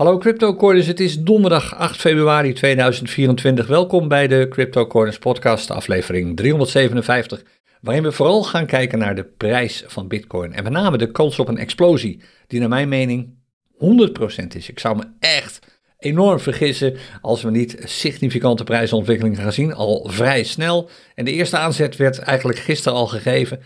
Hallo 0.00 0.18
CryptoCoiners, 0.18 0.86
het 0.86 1.00
is 1.00 1.18
donderdag 1.18 1.74
8 1.74 1.96
februari 2.00 2.52
2024. 2.52 3.66
Welkom 3.66 4.08
bij 4.08 4.26
de 4.28 4.46
CryptoCoiners 4.48 5.18
podcast, 5.18 5.70
aflevering 5.70 6.36
357, 6.36 7.42
waarin 7.80 8.02
we 8.02 8.12
vooral 8.12 8.42
gaan 8.42 8.66
kijken 8.66 8.98
naar 8.98 9.14
de 9.14 9.24
prijs 9.24 9.84
van 9.86 10.08
Bitcoin 10.08 10.52
en 10.52 10.62
met 10.62 10.72
name 10.72 10.98
de 10.98 11.10
kans 11.10 11.38
op 11.38 11.48
een 11.48 11.58
explosie, 11.58 12.20
die 12.46 12.60
naar 12.60 12.68
mijn 12.68 12.88
mening 12.88 13.34
100% 13.74 14.46
is. 14.54 14.68
Ik 14.68 14.78
zou 14.78 14.96
me 14.96 15.04
echt 15.18 15.58
enorm 15.98 16.40
vergissen 16.40 16.96
als 17.20 17.42
we 17.42 17.50
niet 17.50 17.76
significante 17.84 18.64
prijsontwikkelingen 18.64 19.38
gaan 19.38 19.52
zien, 19.52 19.74
al 19.74 20.08
vrij 20.08 20.42
snel. 20.42 20.90
En 21.14 21.24
de 21.24 21.32
eerste 21.32 21.56
aanzet 21.56 21.96
werd 21.96 22.18
eigenlijk 22.18 22.58
gisteren 22.58 22.98
al 22.98 23.06
gegeven. 23.06 23.60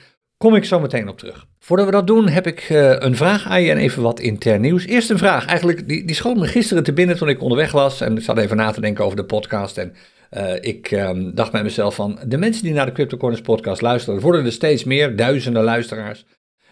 Kom 0.45 0.55
ik 0.55 0.65
zo 0.65 0.81
meteen 0.81 1.09
op 1.09 1.19
terug. 1.19 1.47
Voordat 1.59 1.87
we 1.87 1.93
dat 1.93 2.07
doen, 2.07 2.29
heb 2.29 2.47
ik 2.47 2.69
uh, 2.71 2.95
een 2.99 3.17
vraag 3.17 3.49
aan 3.49 3.63
je 3.63 3.71
en 3.71 3.77
even 3.77 4.03
wat 4.03 4.21
intern 4.21 4.61
nieuws. 4.61 4.87
Eerst 4.87 5.11
een 5.11 5.19
vraag. 5.19 5.47
Eigenlijk, 5.47 5.89
die, 5.89 6.05
die 6.05 6.15
schoot 6.15 6.37
me 6.37 6.47
gisteren 6.47 6.83
te 6.83 6.93
binnen 6.93 7.17
toen 7.17 7.29
ik 7.29 7.43
onderweg 7.43 7.73
was. 7.73 8.01
En 8.01 8.17
ik 8.17 8.23
zat 8.23 8.39
even 8.39 8.57
na 8.57 8.71
te 8.71 8.81
denken 8.81 9.05
over 9.05 9.17
de 9.17 9.25
podcast. 9.25 9.79
En 9.79 9.95
uh, 10.37 10.55
ik 10.61 10.91
um, 10.91 11.35
dacht 11.35 11.53
bij 11.53 11.63
mezelf 11.63 11.95
van, 11.95 12.19
de 12.27 12.37
mensen 12.37 12.65
die 12.65 12.73
naar 12.73 12.87
de 12.87 12.93
CryptoCorners 12.93 13.41
podcast 13.41 13.81
luisteren, 13.81 14.21
worden 14.21 14.45
er 14.45 14.53
steeds 14.53 14.85
meer, 14.85 15.17
duizenden 15.17 15.63
luisteraars. 15.63 16.25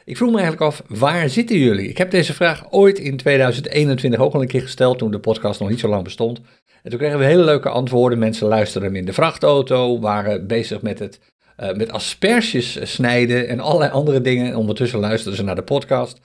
Ik 0.04 0.16
vroeg 0.16 0.30
me 0.30 0.38
eigenlijk 0.41 0.66
af, 0.73 0.82
waar 0.88 1.29
zitten 1.29 1.59
jullie? 1.59 1.88
Ik 1.88 1.98
heb 1.98 2.10
deze 2.10 2.34
vraag 2.34 2.65
ooit 2.70 2.98
in 2.98 3.16
2021 3.16 4.20
ook 4.20 4.34
al 4.34 4.41
een 4.41 4.46
keer 4.46 4.62
gesteld, 4.62 4.98
toen 4.98 5.10
de 5.10 5.20
podcast 5.20 5.60
nog 5.60 5.68
niet 5.68 5.80
zo 5.80 5.88
lang 5.88 6.04
bestond. 6.04 6.41
En 6.82 6.91
toen 6.91 6.98
kregen 6.98 7.18
we 7.18 7.24
hele 7.24 7.45
leuke 7.45 7.68
antwoorden. 7.68 8.18
Mensen 8.18 8.48
luisterden 8.48 8.96
in 8.96 9.04
de 9.04 9.12
vrachtauto, 9.12 10.01
waren 10.01 10.46
bezig 10.46 10.82
met 10.82 10.98
het 10.98 11.20
uh, 11.62 11.73
met 11.73 11.93
asperges 11.93 12.93
snijden 12.93 13.48
en 13.48 13.61
allerlei 13.61 13.91
andere 13.91 14.21
dingen. 14.21 14.47
En 14.47 14.57
ondertussen 14.57 14.98
luisteren 14.98 15.37
ze 15.37 15.45
naar 15.45 15.55
de 15.55 15.62
podcast. 15.62 16.21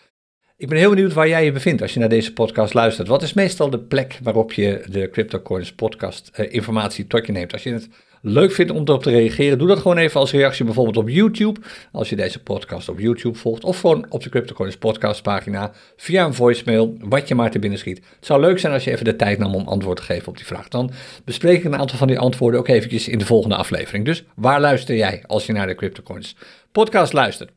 Ik 0.58 0.70
ben 0.70 0.77
heel 0.77 0.90
benieuwd 0.90 1.13
waar 1.13 1.27
jij 1.27 1.46
je 1.46 1.52
bevindt 1.52 1.82
als 1.82 1.94
je 1.94 2.00
naar 2.00 2.10
deze 2.10 2.34
podcast 2.34 2.73
luistert. 2.73 3.08
Wat 3.08 3.22
is 3.22 3.34
meestal 3.34 3.70
de 3.70 3.80
plek 3.80 4.20
waarop 4.23 4.54
je 4.54 4.84
de 4.90 5.10
CryptoCoins 5.10 5.73
podcast 5.73 6.32
uh, 6.36 6.54
informatie 6.54 7.08
tot 7.08 7.26
je 7.26 7.32
neemt? 7.32 7.54
Als 7.54 7.63
je 7.63 7.74
het 7.74 7.90
leuk 8.27 8.51
vindt 8.51 8.71
om 8.71 8.81
erop 8.85 9.03
te 9.03 9.09
reageren, 9.09 9.57
doe 9.57 9.67
dat 9.67 9.79
gewoon 9.79 9.97
even 9.97 10.20
als 10.20 10.31
reactie 10.31 10.65
bijvoorbeeld 10.65 10.97
op 10.97 11.09
YouTube. 11.09 11.59
Als 11.91 12.09
je 12.09 12.15
deze 12.15 12.43
podcast 12.43 12.89
op 12.89 12.99
YouTube 12.99 13.37
volgt 13.37 13.63
of 13.63 13.79
gewoon 13.79 14.05
op 14.09 14.23
de 14.23 14.29
CryptoCoins 14.29 14.77
podcast 14.77 15.21
pagina 15.21 15.71
via 15.95 16.25
een 16.25 16.33
voicemail, 16.33 16.98
wat 16.99 17.27
je 17.27 17.35
maar 17.35 17.51
te 17.51 17.59
binnen 17.59 17.79
schiet. 17.79 18.01
Het 18.15 18.25
zou 18.25 18.41
leuk 18.41 18.59
zijn 18.59 18.73
als 18.73 18.83
je 18.83 18.91
even 18.91 19.05
de 19.05 19.15
tijd 19.15 19.39
nam 19.39 19.55
om 19.55 19.67
antwoord 19.67 19.98
te 19.98 20.03
geven 20.03 20.27
op 20.27 20.37
die 20.37 20.45
vraag. 20.45 20.67
Dan 20.67 20.91
bespreek 21.25 21.57
ik 21.57 21.63
een 21.63 21.77
aantal 21.77 21.98
van 21.98 22.07
die 22.07 22.20
antwoorden 22.20 22.59
ook 22.59 22.67
eventjes 22.67 23.07
in 23.07 23.20
de 23.20 23.25
volgende 23.25 23.55
aflevering. 23.55 24.05
Dus 24.05 24.23
waar 24.35 24.61
luister 24.61 24.95
jij 24.95 25.23
als 25.27 25.45
je 25.45 25.53
naar 25.53 25.67
de 25.67 25.75
CryptoCoins 25.75 26.35
podcast 26.71 27.13
luistert? 27.13 27.51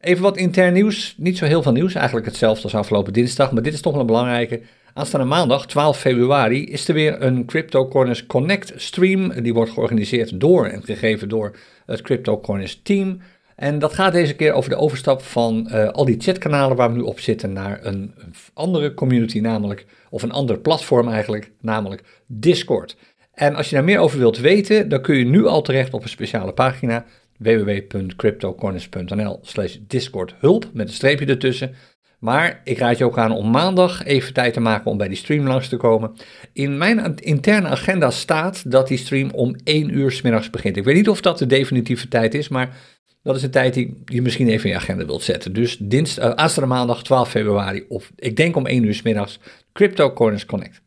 Even 0.00 0.22
wat 0.22 0.36
intern 0.36 0.72
nieuws. 0.72 1.14
Niet 1.16 1.38
zo 1.38 1.44
heel 1.44 1.62
veel 1.62 1.72
nieuws, 1.72 1.94
eigenlijk 1.94 2.26
hetzelfde 2.26 2.62
als 2.62 2.74
afgelopen 2.74 3.12
dinsdag, 3.12 3.52
maar 3.52 3.62
dit 3.62 3.74
is 3.74 3.80
toch 3.80 3.92
wel 3.92 4.00
een 4.00 4.06
belangrijke. 4.06 4.60
Aanstaande 4.94 5.26
maandag, 5.26 5.66
12 5.66 5.98
februari, 5.98 6.64
is 6.64 6.88
er 6.88 6.94
weer 6.94 7.22
een 7.22 7.44
Crypto 7.44 7.88
Corners 7.88 8.26
Connect 8.26 8.72
stream. 8.76 9.42
Die 9.42 9.54
wordt 9.54 9.70
georganiseerd 9.70 10.40
door 10.40 10.66
en 10.66 10.82
gegeven 10.82 11.28
door 11.28 11.56
het 11.86 12.00
Crypto 12.00 12.40
Corners 12.40 12.80
team. 12.82 13.20
En 13.56 13.78
dat 13.78 13.92
gaat 13.92 14.12
deze 14.12 14.34
keer 14.34 14.52
over 14.52 14.70
de 14.70 14.76
overstap 14.76 15.22
van 15.22 15.68
uh, 15.70 15.88
al 15.88 16.04
die 16.04 16.20
chatkanalen 16.20 16.76
waar 16.76 16.90
we 16.90 16.96
nu 16.96 17.02
op 17.02 17.20
zitten 17.20 17.52
naar 17.52 17.78
een 17.82 18.14
andere 18.54 18.94
community, 18.94 19.38
namelijk, 19.38 19.86
of 20.10 20.22
een 20.22 20.32
ander 20.32 20.58
platform 20.58 21.08
eigenlijk, 21.08 21.50
namelijk 21.60 22.02
Discord. 22.26 22.96
En 23.34 23.54
als 23.54 23.68
je 23.68 23.74
daar 23.74 23.84
meer 23.84 23.98
over 23.98 24.18
wilt 24.18 24.38
weten, 24.38 24.88
dan 24.88 25.02
kun 25.02 25.16
je 25.16 25.24
nu 25.24 25.46
al 25.46 25.62
terecht 25.62 25.94
op 25.94 26.02
een 26.02 26.08
speciale 26.08 26.52
pagina 26.52 27.04
www.cryptocorners.nl 27.38 29.38
slash 29.42 29.76
discord 29.86 30.34
hulp 30.38 30.70
met 30.72 30.88
een 30.88 30.94
streepje 30.94 31.26
ertussen. 31.26 31.74
Maar 32.22 32.60
ik 32.64 32.78
raad 32.78 32.98
je 32.98 33.04
ook 33.04 33.18
aan 33.18 33.32
om 33.32 33.50
maandag 33.50 34.04
even 34.04 34.32
tijd 34.32 34.52
te 34.52 34.60
maken 34.60 34.90
om 34.90 34.96
bij 34.96 35.08
die 35.08 35.16
stream 35.16 35.46
langs 35.46 35.68
te 35.68 35.76
komen. 35.76 36.12
In 36.52 36.78
mijn 36.78 37.16
interne 37.16 37.68
agenda 37.68 38.10
staat 38.10 38.70
dat 38.70 38.88
die 38.88 38.98
stream 38.98 39.30
om 39.30 39.56
1 39.64 39.96
uur 39.96 40.10
s 40.10 40.22
middags 40.22 40.50
begint. 40.50 40.76
Ik 40.76 40.84
weet 40.84 40.94
niet 40.94 41.08
of 41.08 41.20
dat 41.20 41.38
de 41.38 41.46
definitieve 41.46 42.08
tijd 42.08 42.34
is, 42.34 42.48
maar 42.48 42.76
dat 43.22 43.36
is 43.36 43.42
een 43.42 43.50
tijd 43.50 43.74
die 43.74 44.02
je 44.04 44.22
misschien 44.22 44.48
even 44.48 44.64
in 44.64 44.70
je 44.70 44.76
agenda 44.76 45.06
wilt 45.06 45.22
zetten. 45.22 45.52
Dus 45.52 45.76
dinsdag, 45.80 46.58
uh, 46.58 46.64
maandag 46.64 47.02
12 47.02 47.28
februari, 47.28 47.84
of 47.88 48.12
ik 48.16 48.36
denk 48.36 48.56
om 48.56 48.66
1 48.66 48.84
uur 48.84 48.94
s 48.94 49.02
middags, 49.02 49.38
Crypto 49.72 50.12
Corners 50.12 50.46
Connect. 50.46 50.82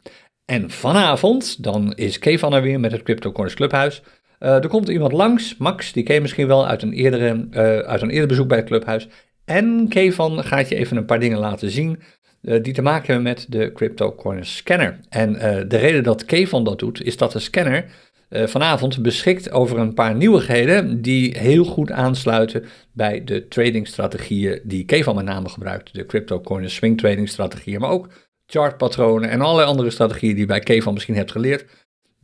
En 0.45 0.71
vanavond, 0.71 1.63
dan 1.63 1.93
is 1.95 2.19
Kevan 2.19 2.53
er 2.53 2.61
weer 2.61 2.79
met 2.79 2.91
het 2.91 3.03
Crypto 3.03 3.31
Corners 3.31 3.55
Clubhuis. 3.55 4.01
Uh, 4.39 4.49
er 4.49 4.67
komt 4.67 4.89
iemand 4.89 5.11
langs, 5.11 5.57
Max, 5.57 5.91
die 5.91 6.03
ken 6.03 6.15
je 6.15 6.21
misschien 6.21 6.47
wel 6.47 6.67
uit 6.67 6.81
een, 6.81 6.93
eerdere, 6.93 7.47
uh, 7.51 7.59
uit 7.77 8.01
een 8.01 8.09
eerder 8.09 8.27
bezoek 8.27 8.47
bij 8.47 8.57
het 8.57 8.67
clubhuis. 8.67 9.07
En 9.45 9.85
Kevan 9.89 10.43
gaat 10.43 10.69
je 10.69 10.75
even 10.75 10.97
een 10.97 11.05
paar 11.05 11.19
dingen 11.19 11.39
laten 11.39 11.69
zien 11.69 11.99
uh, 12.41 12.63
die 12.63 12.73
te 12.73 12.81
maken 12.81 13.13
hebben 13.13 13.23
met 13.33 13.45
de 13.49 13.71
CryptoCoin 13.73 14.45
scanner. 14.45 14.99
En 15.09 15.33
de 15.67 15.77
reden 15.77 16.03
dat 16.03 16.25
Kevan 16.25 16.63
dat 16.63 16.79
doet, 16.79 17.03
is 17.03 17.17
dat 17.17 17.31
de 17.31 17.39
scanner 17.39 17.85
vanavond 18.29 19.01
beschikt 19.01 19.51
over 19.51 19.79
een 19.79 19.93
paar 19.93 20.15
nieuwigheden 20.15 21.01
die 21.01 21.37
heel 21.37 21.63
goed 21.63 21.91
aansluiten 21.91 22.65
bij 22.91 23.23
de 23.23 23.47
tradingstrategieën 23.47 24.59
die 24.63 24.85
Kevan 24.85 25.15
met 25.15 25.25
name 25.25 25.49
gebruikt. 25.49 25.93
De 25.93 26.05
CryptoCoin 26.05 26.69
swing 26.69 26.97
trading 26.97 27.29
strategieën, 27.29 27.79
maar 27.79 27.89
ook 27.89 28.09
chartpatronen 28.45 29.29
en 29.29 29.41
allerlei 29.41 29.67
andere 29.67 29.89
strategieën 29.89 30.31
die 30.31 30.41
je 30.41 30.47
bij 30.47 30.59
Kevan 30.59 30.93
misschien 30.93 31.15
hebt 31.15 31.31
geleerd. 31.31 31.65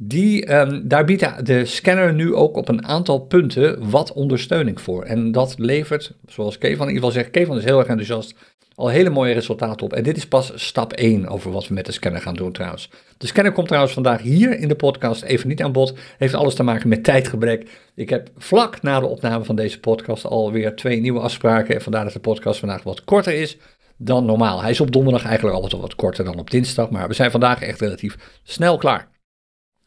Die, 0.03 0.53
um, 0.55 0.87
daar 0.87 1.05
biedt 1.05 1.45
de 1.45 1.65
scanner 1.65 2.13
nu 2.13 2.35
ook 2.35 2.55
op 2.55 2.67
een 2.69 2.85
aantal 2.85 3.19
punten 3.19 3.89
wat 3.89 4.13
ondersteuning 4.13 4.81
voor. 4.81 5.03
En 5.03 5.31
dat 5.31 5.55
levert, 5.57 6.13
zoals 6.27 6.57
Kevan 6.57 6.87
in 6.87 6.93
ieder 6.93 7.07
geval 7.07 7.11
zegt, 7.11 7.29
Kevan 7.29 7.57
is 7.57 7.63
heel 7.63 7.79
erg 7.79 7.87
enthousiast, 7.87 8.35
al 8.75 8.87
hele 8.87 9.09
mooie 9.09 9.33
resultaten 9.33 9.85
op. 9.85 9.93
En 9.93 10.03
dit 10.03 10.17
is 10.17 10.27
pas 10.27 10.51
stap 10.55 10.93
1 10.93 11.27
over 11.27 11.51
wat 11.51 11.67
we 11.67 11.73
met 11.73 11.85
de 11.85 11.91
scanner 11.91 12.21
gaan 12.21 12.33
doen 12.33 12.51
trouwens. 12.51 12.89
De 13.17 13.27
scanner 13.27 13.53
komt 13.53 13.67
trouwens 13.67 13.93
vandaag 13.93 14.21
hier 14.21 14.59
in 14.59 14.67
de 14.67 14.75
podcast 14.75 15.21
even 15.21 15.47
niet 15.47 15.63
aan 15.63 15.71
bod. 15.71 15.93
Heeft 16.17 16.33
alles 16.33 16.55
te 16.55 16.63
maken 16.63 16.89
met 16.89 17.03
tijdgebrek. 17.03 17.69
Ik 17.95 18.09
heb 18.09 18.29
vlak 18.37 18.81
na 18.81 18.99
de 18.99 19.07
opname 19.07 19.43
van 19.43 19.55
deze 19.55 19.79
podcast 19.79 20.25
alweer 20.25 20.75
twee 20.75 21.01
nieuwe 21.01 21.19
afspraken. 21.19 21.75
En 21.75 21.81
vandaar 21.81 22.03
dat 22.03 22.13
de 22.13 22.19
podcast 22.19 22.59
vandaag 22.59 22.83
wat 22.83 23.03
korter 23.03 23.33
is 23.33 23.57
dan 23.97 24.25
normaal. 24.25 24.61
Hij 24.61 24.71
is 24.71 24.81
op 24.81 24.91
donderdag 24.91 25.25
eigenlijk 25.25 25.55
altijd 25.55 25.81
wat 25.81 25.95
korter 25.95 26.25
dan 26.25 26.39
op 26.39 26.51
dinsdag. 26.51 26.89
Maar 26.89 27.07
we 27.07 27.13
zijn 27.13 27.31
vandaag 27.31 27.61
echt 27.61 27.81
relatief 27.81 28.15
snel 28.43 28.77
klaar. 28.77 29.10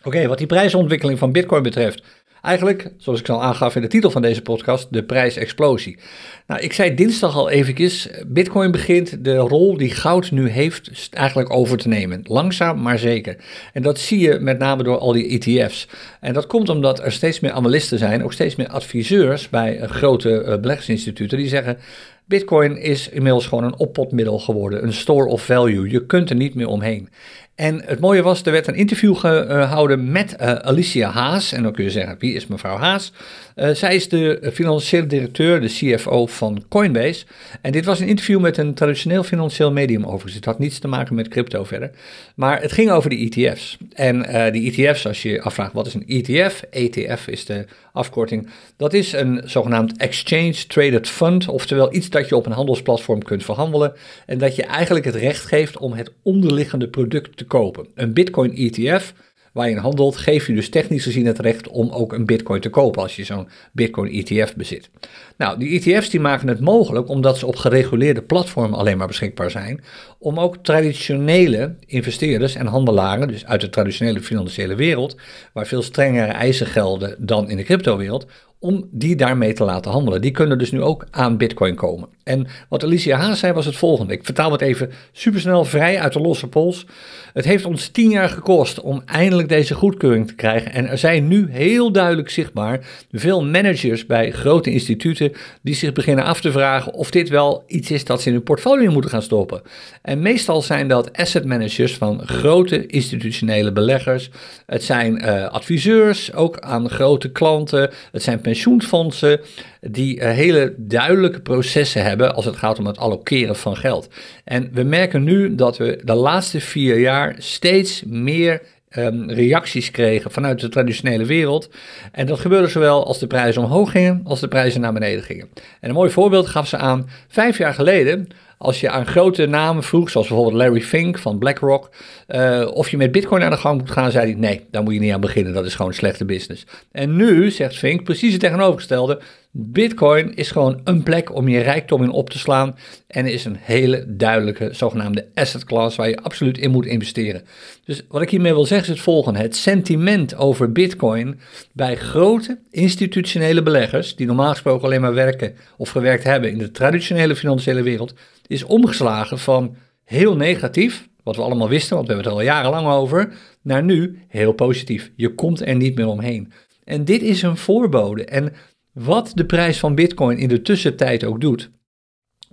Oké, 0.04 0.26
wat 0.28 0.38
die 0.38 0.46
prijsontwikkeling 0.46 1.18
van 1.18 1.32
Bitcoin 1.32 1.62
betreft. 1.62 2.02
Eigenlijk, 2.42 2.92
zoals 2.96 3.20
ik 3.20 3.28
al 3.28 3.42
aangaf 3.42 3.76
in 3.76 3.82
de 3.82 3.88
titel 3.88 4.10
van 4.10 4.22
deze 4.22 4.42
podcast, 4.42 4.86
de 4.90 5.04
prijsexplosie. 5.04 5.98
Nou, 6.46 6.60
ik 6.60 6.72
zei 6.72 6.94
dinsdag 6.94 7.36
al 7.36 7.50
eventjes, 7.50 8.08
Bitcoin 8.26 8.70
begint 8.70 9.24
de 9.24 9.36
rol 9.36 9.76
die 9.76 9.90
goud 9.90 10.30
nu 10.30 10.48
heeft 10.48 11.08
eigenlijk 11.10 11.50
over 11.52 11.78
te 11.78 11.88
nemen. 11.88 12.20
Langzaam, 12.24 12.82
maar 12.82 12.98
zeker. 12.98 13.36
En 13.72 13.82
dat 13.82 13.98
zie 13.98 14.18
je 14.18 14.38
met 14.40 14.58
name 14.58 14.82
door 14.82 14.98
al 14.98 15.12
die 15.12 15.40
ETF's. 15.40 15.88
En 16.20 16.32
dat 16.32 16.46
komt 16.46 16.68
omdat 16.68 17.00
er 17.00 17.12
steeds 17.12 17.40
meer 17.40 17.52
analisten 17.52 17.98
zijn, 17.98 18.24
ook 18.24 18.32
steeds 18.32 18.56
meer 18.56 18.68
adviseurs 18.68 19.48
bij 19.48 19.78
grote 19.80 20.44
uh, 20.44 20.60
beleggingsinstituten 20.60 21.38
die 21.38 21.48
zeggen... 21.48 21.78
Bitcoin 22.26 22.76
is 22.76 23.08
inmiddels 23.08 23.46
gewoon 23.46 23.64
een 23.64 23.78
oppotmiddel 23.78 24.38
geworden, 24.38 24.82
een 24.82 24.92
store 24.92 25.28
of 25.28 25.44
value. 25.44 25.90
Je 25.90 26.06
kunt 26.06 26.30
er 26.30 26.36
niet 26.36 26.54
meer 26.54 26.66
omheen. 26.66 27.08
En 27.54 27.82
het 27.84 28.00
mooie 28.00 28.22
was, 28.22 28.42
er 28.42 28.52
werd 28.52 28.66
een 28.66 28.74
interview 28.74 29.16
gehouden 29.16 30.12
met 30.12 30.36
uh, 30.40 30.52
Alicia 30.52 31.10
Haas. 31.10 31.52
En 31.52 31.62
dan 31.62 31.72
kun 31.72 31.84
je 31.84 31.90
zeggen, 31.90 32.16
wie 32.18 32.34
is 32.34 32.46
mevrouw 32.46 32.76
Haas? 32.76 33.12
Uh, 33.56 33.70
zij 33.70 33.94
is 33.94 34.08
de 34.08 34.50
financiële 34.52 35.06
directeur, 35.06 35.60
de 35.60 35.66
CFO 35.66 36.26
van 36.26 36.64
Coinbase. 36.68 37.24
En 37.60 37.72
dit 37.72 37.84
was 37.84 38.00
een 38.00 38.08
interview 38.08 38.40
met 38.40 38.56
een 38.56 38.74
traditioneel 38.74 39.22
financieel 39.22 39.72
medium 39.72 40.04
overigens. 40.04 40.34
Het 40.34 40.44
had 40.44 40.58
niets 40.58 40.78
te 40.78 40.88
maken 40.88 41.14
met 41.14 41.28
crypto 41.28 41.64
verder. 41.64 41.90
Maar 42.36 42.60
het 42.60 42.72
ging 42.72 42.90
over 42.90 43.10
de 43.10 43.16
ETF's. 43.16 43.76
En 43.92 44.16
uh, 44.16 44.52
die 44.52 44.72
ETF's, 44.72 45.06
als 45.06 45.22
je 45.22 45.28
je 45.28 45.42
afvraagt 45.42 45.72
wat 45.72 45.86
is 45.86 45.94
een 45.94 46.06
ETF, 46.06 46.62
ETF 46.70 47.26
is 47.26 47.44
de 47.44 47.66
afkorting. 47.92 48.50
Dat 48.76 48.92
is 48.92 49.12
een 49.12 49.42
zogenaamd 49.44 49.96
Exchange 49.96 50.66
Traded 50.66 51.08
Fund. 51.08 51.48
Oftewel 51.48 51.94
iets 51.94 52.10
dat 52.10 52.28
je 52.28 52.36
op 52.36 52.46
een 52.46 52.52
handelsplatform 52.52 53.22
kunt 53.22 53.44
verhandelen. 53.44 53.92
En 54.26 54.38
dat 54.38 54.56
je 54.56 54.62
eigenlijk 54.62 55.04
het 55.04 55.14
recht 55.14 55.44
geeft 55.44 55.78
om 55.78 55.92
het 55.92 56.12
onderliggende 56.22 56.88
product 56.88 57.36
te 57.36 57.44
kopen. 57.44 57.86
Een 57.94 58.12
Bitcoin 58.12 58.56
ETF 58.56 59.12
waar 59.54 59.68
je 59.68 59.74
in 59.74 59.80
handelt, 59.80 60.16
geef 60.16 60.46
je 60.46 60.54
dus 60.54 60.68
technisch 60.68 61.02
gezien 61.02 61.26
het 61.26 61.38
recht 61.38 61.68
om 61.68 61.90
ook 61.90 62.12
een 62.12 62.26
Bitcoin 62.26 62.60
te 62.60 62.68
kopen 62.68 63.02
als 63.02 63.16
je 63.16 63.24
zo'n 63.24 63.48
Bitcoin 63.72 64.12
ETF 64.12 64.54
bezit. 64.56 64.90
Nou, 65.36 65.58
die 65.58 65.80
ETF's 65.80 66.10
die 66.10 66.20
maken 66.20 66.48
het 66.48 66.60
mogelijk, 66.60 67.08
omdat 67.08 67.38
ze 67.38 67.46
op 67.46 67.56
gereguleerde 67.56 68.22
platformen 68.22 68.78
alleen 68.78 68.98
maar 68.98 69.06
beschikbaar 69.06 69.50
zijn, 69.50 69.84
om 70.18 70.40
ook 70.40 70.56
traditionele 70.56 71.74
investeerders 71.86 72.54
en 72.54 72.66
handelaren, 72.66 73.28
dus 73.28 73.46
uit 73.46 73.60
de 73.60 73.70
traditionele 73.70 74.20
financiële 74.20 74.74
wereld, 74.74 75.16
waar 75.52 75.66
veel 75.66 75.82
strengere 75.82 76.32
eisen 76.32 76.66
gelden 76.66 77.16
dan 77.18 77.50
in 77.50 77.56
de 77.56 77.62
cryptowereld, 77.62 78.26
om 78.64 78.88
die 78.90 79.16
daarmee 79.16 79.52
te 79.52 79.64
laten 79.64 79.90
handelen. 79.90 80.20
Die 80.20 80.30
kunnen 80.30 80.58
dus 80.58 80.70
nu 80.70 80.82
ook 80.82 81.06
aan 81.10 81.36
Bitcoin 81.36 81.74
komen. 81.74 82.08
En 82.22 82.46
wat 82.68 82.84
Alicia 82.84 83.16
Haas 83.16 83.38
zei 83.38 83.52
was 83.52 83.66
het 83.66 83.76
volgende. 83.76 84.12
Ik 84.12 84.24
vertaal 84.24 84.52
het 84.52 84.60
even 84.60 84.90
supersnel 85.12 85.64
vrij 85.64 86.00
uit 86.00 86.12
de 86.12 86.20
losse 86.20 86.46
pols. 86.46 86.86
Het 87.32 87.44
heeft 87.44 87.64
ons 87.64 87.88
tien 87.88 88.10
jaar 88.10 88.28
gekost 88.28 88.80
om 88.80 89.02
eindelijk 89.04 89.48
deze 89.48 89.74
goedkeuring 89.74 90.26
te 90.26 90.34
krijgen. 90.34 90.72
En 90.72 90.88
er 90.88 90.98
zijn 90.98 91.28
nu 91.28 91.48
heel 91.50 91.92
duidelijk 91.92 92.30
zichtbaar 92.30 92.80
veel 93.12 93.44
managers 93.44 94.06
bij 94.06 94.30
grote 94.30 94.70
instituten 94.70 95.32
die 95.62 95.74
zich 95.74 95.92
beginnen 95.92 96.24
af 96.24 96.40
te 96.40 96.52
vragen 96.52 96.92
of 96.92 97.10
dit 97.10 97.28
wel 97.28 97.64
iets 97.66 97.90
is 97.90 98.04
dat 98.04 98.20
ze 98.20 98.28
in 98.28 98.34
hun 98.34 98.42
portfolio 98.42 98.90
moeten 98.90 99.10
gaan 99.10 99.22
stoppen. 99.22 99.62
En 100.02 100.22
meestal 100.22 100.62
zijn 100.62 100.88
dat 100.88 101.16
asset 101.16 101.44
managers 101.44 101.96
van 101.96 102.26
grote 102.26 102.86
institutionele 102.86 103.72
beleggers. 103.72 104.30
Het 104.66 104.84
zijn 104.84 105.24
uh, 105.24 105.46
adviseurs, 105.46 106.32
ook 106.34 106.60
aan 106.60 106.90
grote 106.90 107.32
klanten. 107.32 107.90
Het 108.12 108.22
zijn 108.22 108.40
pensioenfondsen 108.54 109.40
die 109.80 110.16
uh, 110.16 110.30
hele 110.30 110.74
duidelijke 110.76 111.40
processen 111.40 112.04
hebben 112.04 112.34
als 112.34 112.44
het 112.44 112.56
gaat 112.56 112.78
om 112.78 112.86
het 112.86 112.98
allokeren 112.98 113.56
van 113.56 113.76
geld. 113.76 114.08
En 114.44 114.70
we 114.72 114.82
merken 114.82 115.24
nu 115.24 115.54
dat 115.54 115.76
we 115.76 116.00
de 116.04 116.14
laatste 116.14 116.60
vier 116.60 116.98
jaar 116.98 117.34
steeds 117.38 118.02
meer 118.06 118.62
um, 118.96 119.30
reacties 119.30 119.90
kregen 119.90 120.30
vanuit 120.30 120.60
de 120.60 120.68
traditionele 120.68 121.24
wereld. 121.24 121.70
En 122.12 122.26
dat 122.26 122.40
gebeurde 122.40 122.68
zowel 122.68 123.06
als 123.06 123.18
de 123.18 123.26
prijzen 123.26 123.62
omhoog 123.62 123.90
gingen 123.90 124.20
als 124.24 124.40
de 124.40 124.48
prijzen 124.48 124.80
naar 124.80 124.92
beneden 124.92 125.22
gingen. 125.22 125.48
En 125.80 125.88
een 125.88 125.94
mooi 125.94 126.10
voorbeeld 126.10 126.46
gaf 126.46 126.68
ze 126.68 126.76
aan. 126.76 127.08
Vijf 127.28 127.58
jaar 127.58 127.74
geleden 127.74 128.28
als 128.64 128.80
je 128.80 128.90
aan 128.90 129.06
grote 129.06 129.46
namen 129.46 129.82
vroeg, 129.82 130.10
zoals 130.10 130.28
bijvoorbeeld 130.28 130.56
Larry 130.56 130.80
Fink 130.80 131.18
van 131.18 131.38
BlackRock, 131.38 131.90
uh, 132.28 132.70
of 132.72 132.90
je 132.90 132.96
met 132.96 133.12
Bitcoin 133.12 133.42
aan 133.42 133.50
de 133.50 133.56
gang 133.56 133.78
moet 133.80 133.90
gaan, 133.90 134.10
zei 134.10 134.30
hij: 134.30 134.40
nee, 134.40 134.66
daar 134.70 134.82
moet 134.82 134.94
je 134.94 135.00
niet 135.00 135.12
aan 135.12 135.20
beginnen, 135.20 135.52
dat 135.52 135.64
is 135.64 135.74
gewoon 135.74 135.94
slechte 135.94 136.24
business. 136.24 136.66
En 136.92 137.16
nu 137.16 137.50
zegt 137.50 137.76
Fink 137.76 138.04
precies 138.04 138.32
het 138.32 138.40
tegenovergestelde: 138.40 139.20
Bitcoin 139.50 140.34
is 140.34 140.50
gewoon 140.50 140.80
een 140.84 141.02
plek 141.02 141.34
om 141.34 141.48
je 141.48 141.60
rijkdom 141.60 142.02
in 142.02 142.10
op 142.10 142.30
te 142.30 142.38
slaan 142.38 142.76
en 143.06 143.26
is 143.26 143.44
een 143.44 143.56
hele 143.60 144.04
duidelijke 144.08 144.68
zogenaamde 144.72 145.26
asset 145.34 145.64
class 145.64 145.96
waar 145.96 146.08
je 146.08 146.20
absoluut 146.20 146.58
in 146.58 146.70
moet 146.70 146.86
investeren. 146.86 147.42
Dus 147.84 148.02
wat 148.08 148.22
ik 148.22 148.30
hiermee 148.30 148.52
wil 148.52 148.66
zeggen 148.66 148.88
is 148.88 148.94
het 148.94 149.04
volgende: 149.04 149.38
het 149.38 149.56
sentiment 149.56 150.36
over 150.36 150.72
Bitcoin 150.72 151.40
bij 151.72 151.96
grote 151.96 152.58
institutionele 152.70 153.62
beleggers, 153.62 154.16
die 154.16 154.26
normaal 154.26 154.50
gesproken 154.50 154.84
alleen 154.84 155.00
maar 155.00 155.14
werken 155.14 155.54
of 155.76 155.90
gewerkt 155.90 156.24
hebben 156.24 156.50
in 156.50 156.58
de 156.58 156.70
traditionele 156.70 157.36
financiële 157.36 157.82
wereld, 157.82 158.14
is 158.54 158.64
omgeslagen 158.64 159.38
van 159.38 159.76
heel 160.04 160.36
negatief, 160.36 161.08
wat 161.22 161.36
we 161.36 161.42
allemaal 161.42 161.68
wisten, 161.68 161.96
want 161.96 162.08
we 162.08 162.14
hebben 162.14 162.32
het 162.32 162.40
al 162.40 162.46
jarenlang 162.46 162.86
over, 162.86 163.34
naar 163.62 163.82
nu 163.82 164.18
heel 164.28 164.52
positief. 164.52 165.12
Je 165.16 165.34
komt 165.34 165.66
er 165.66 165.76
niet 165.76 165.96
meer 165.96 166.06
omheen. 166.06 166.52
En 166.84 167.04
dit 167.04 167.22
is 167.22 167.42
een 167.42 167.56
voorbode. 167.56 168.24
En 168.24 168.52
wat 168.92 169.32
de 169.34 169.44
prijs 169.44 169.78
van 169.78 169.94
Bitcoin 169.94 170.38
in 170.38 170.48
de 170.48 170.62
tussentijd 170.62 171.24
ook 171.24 171.40
doet, 171.40 171.70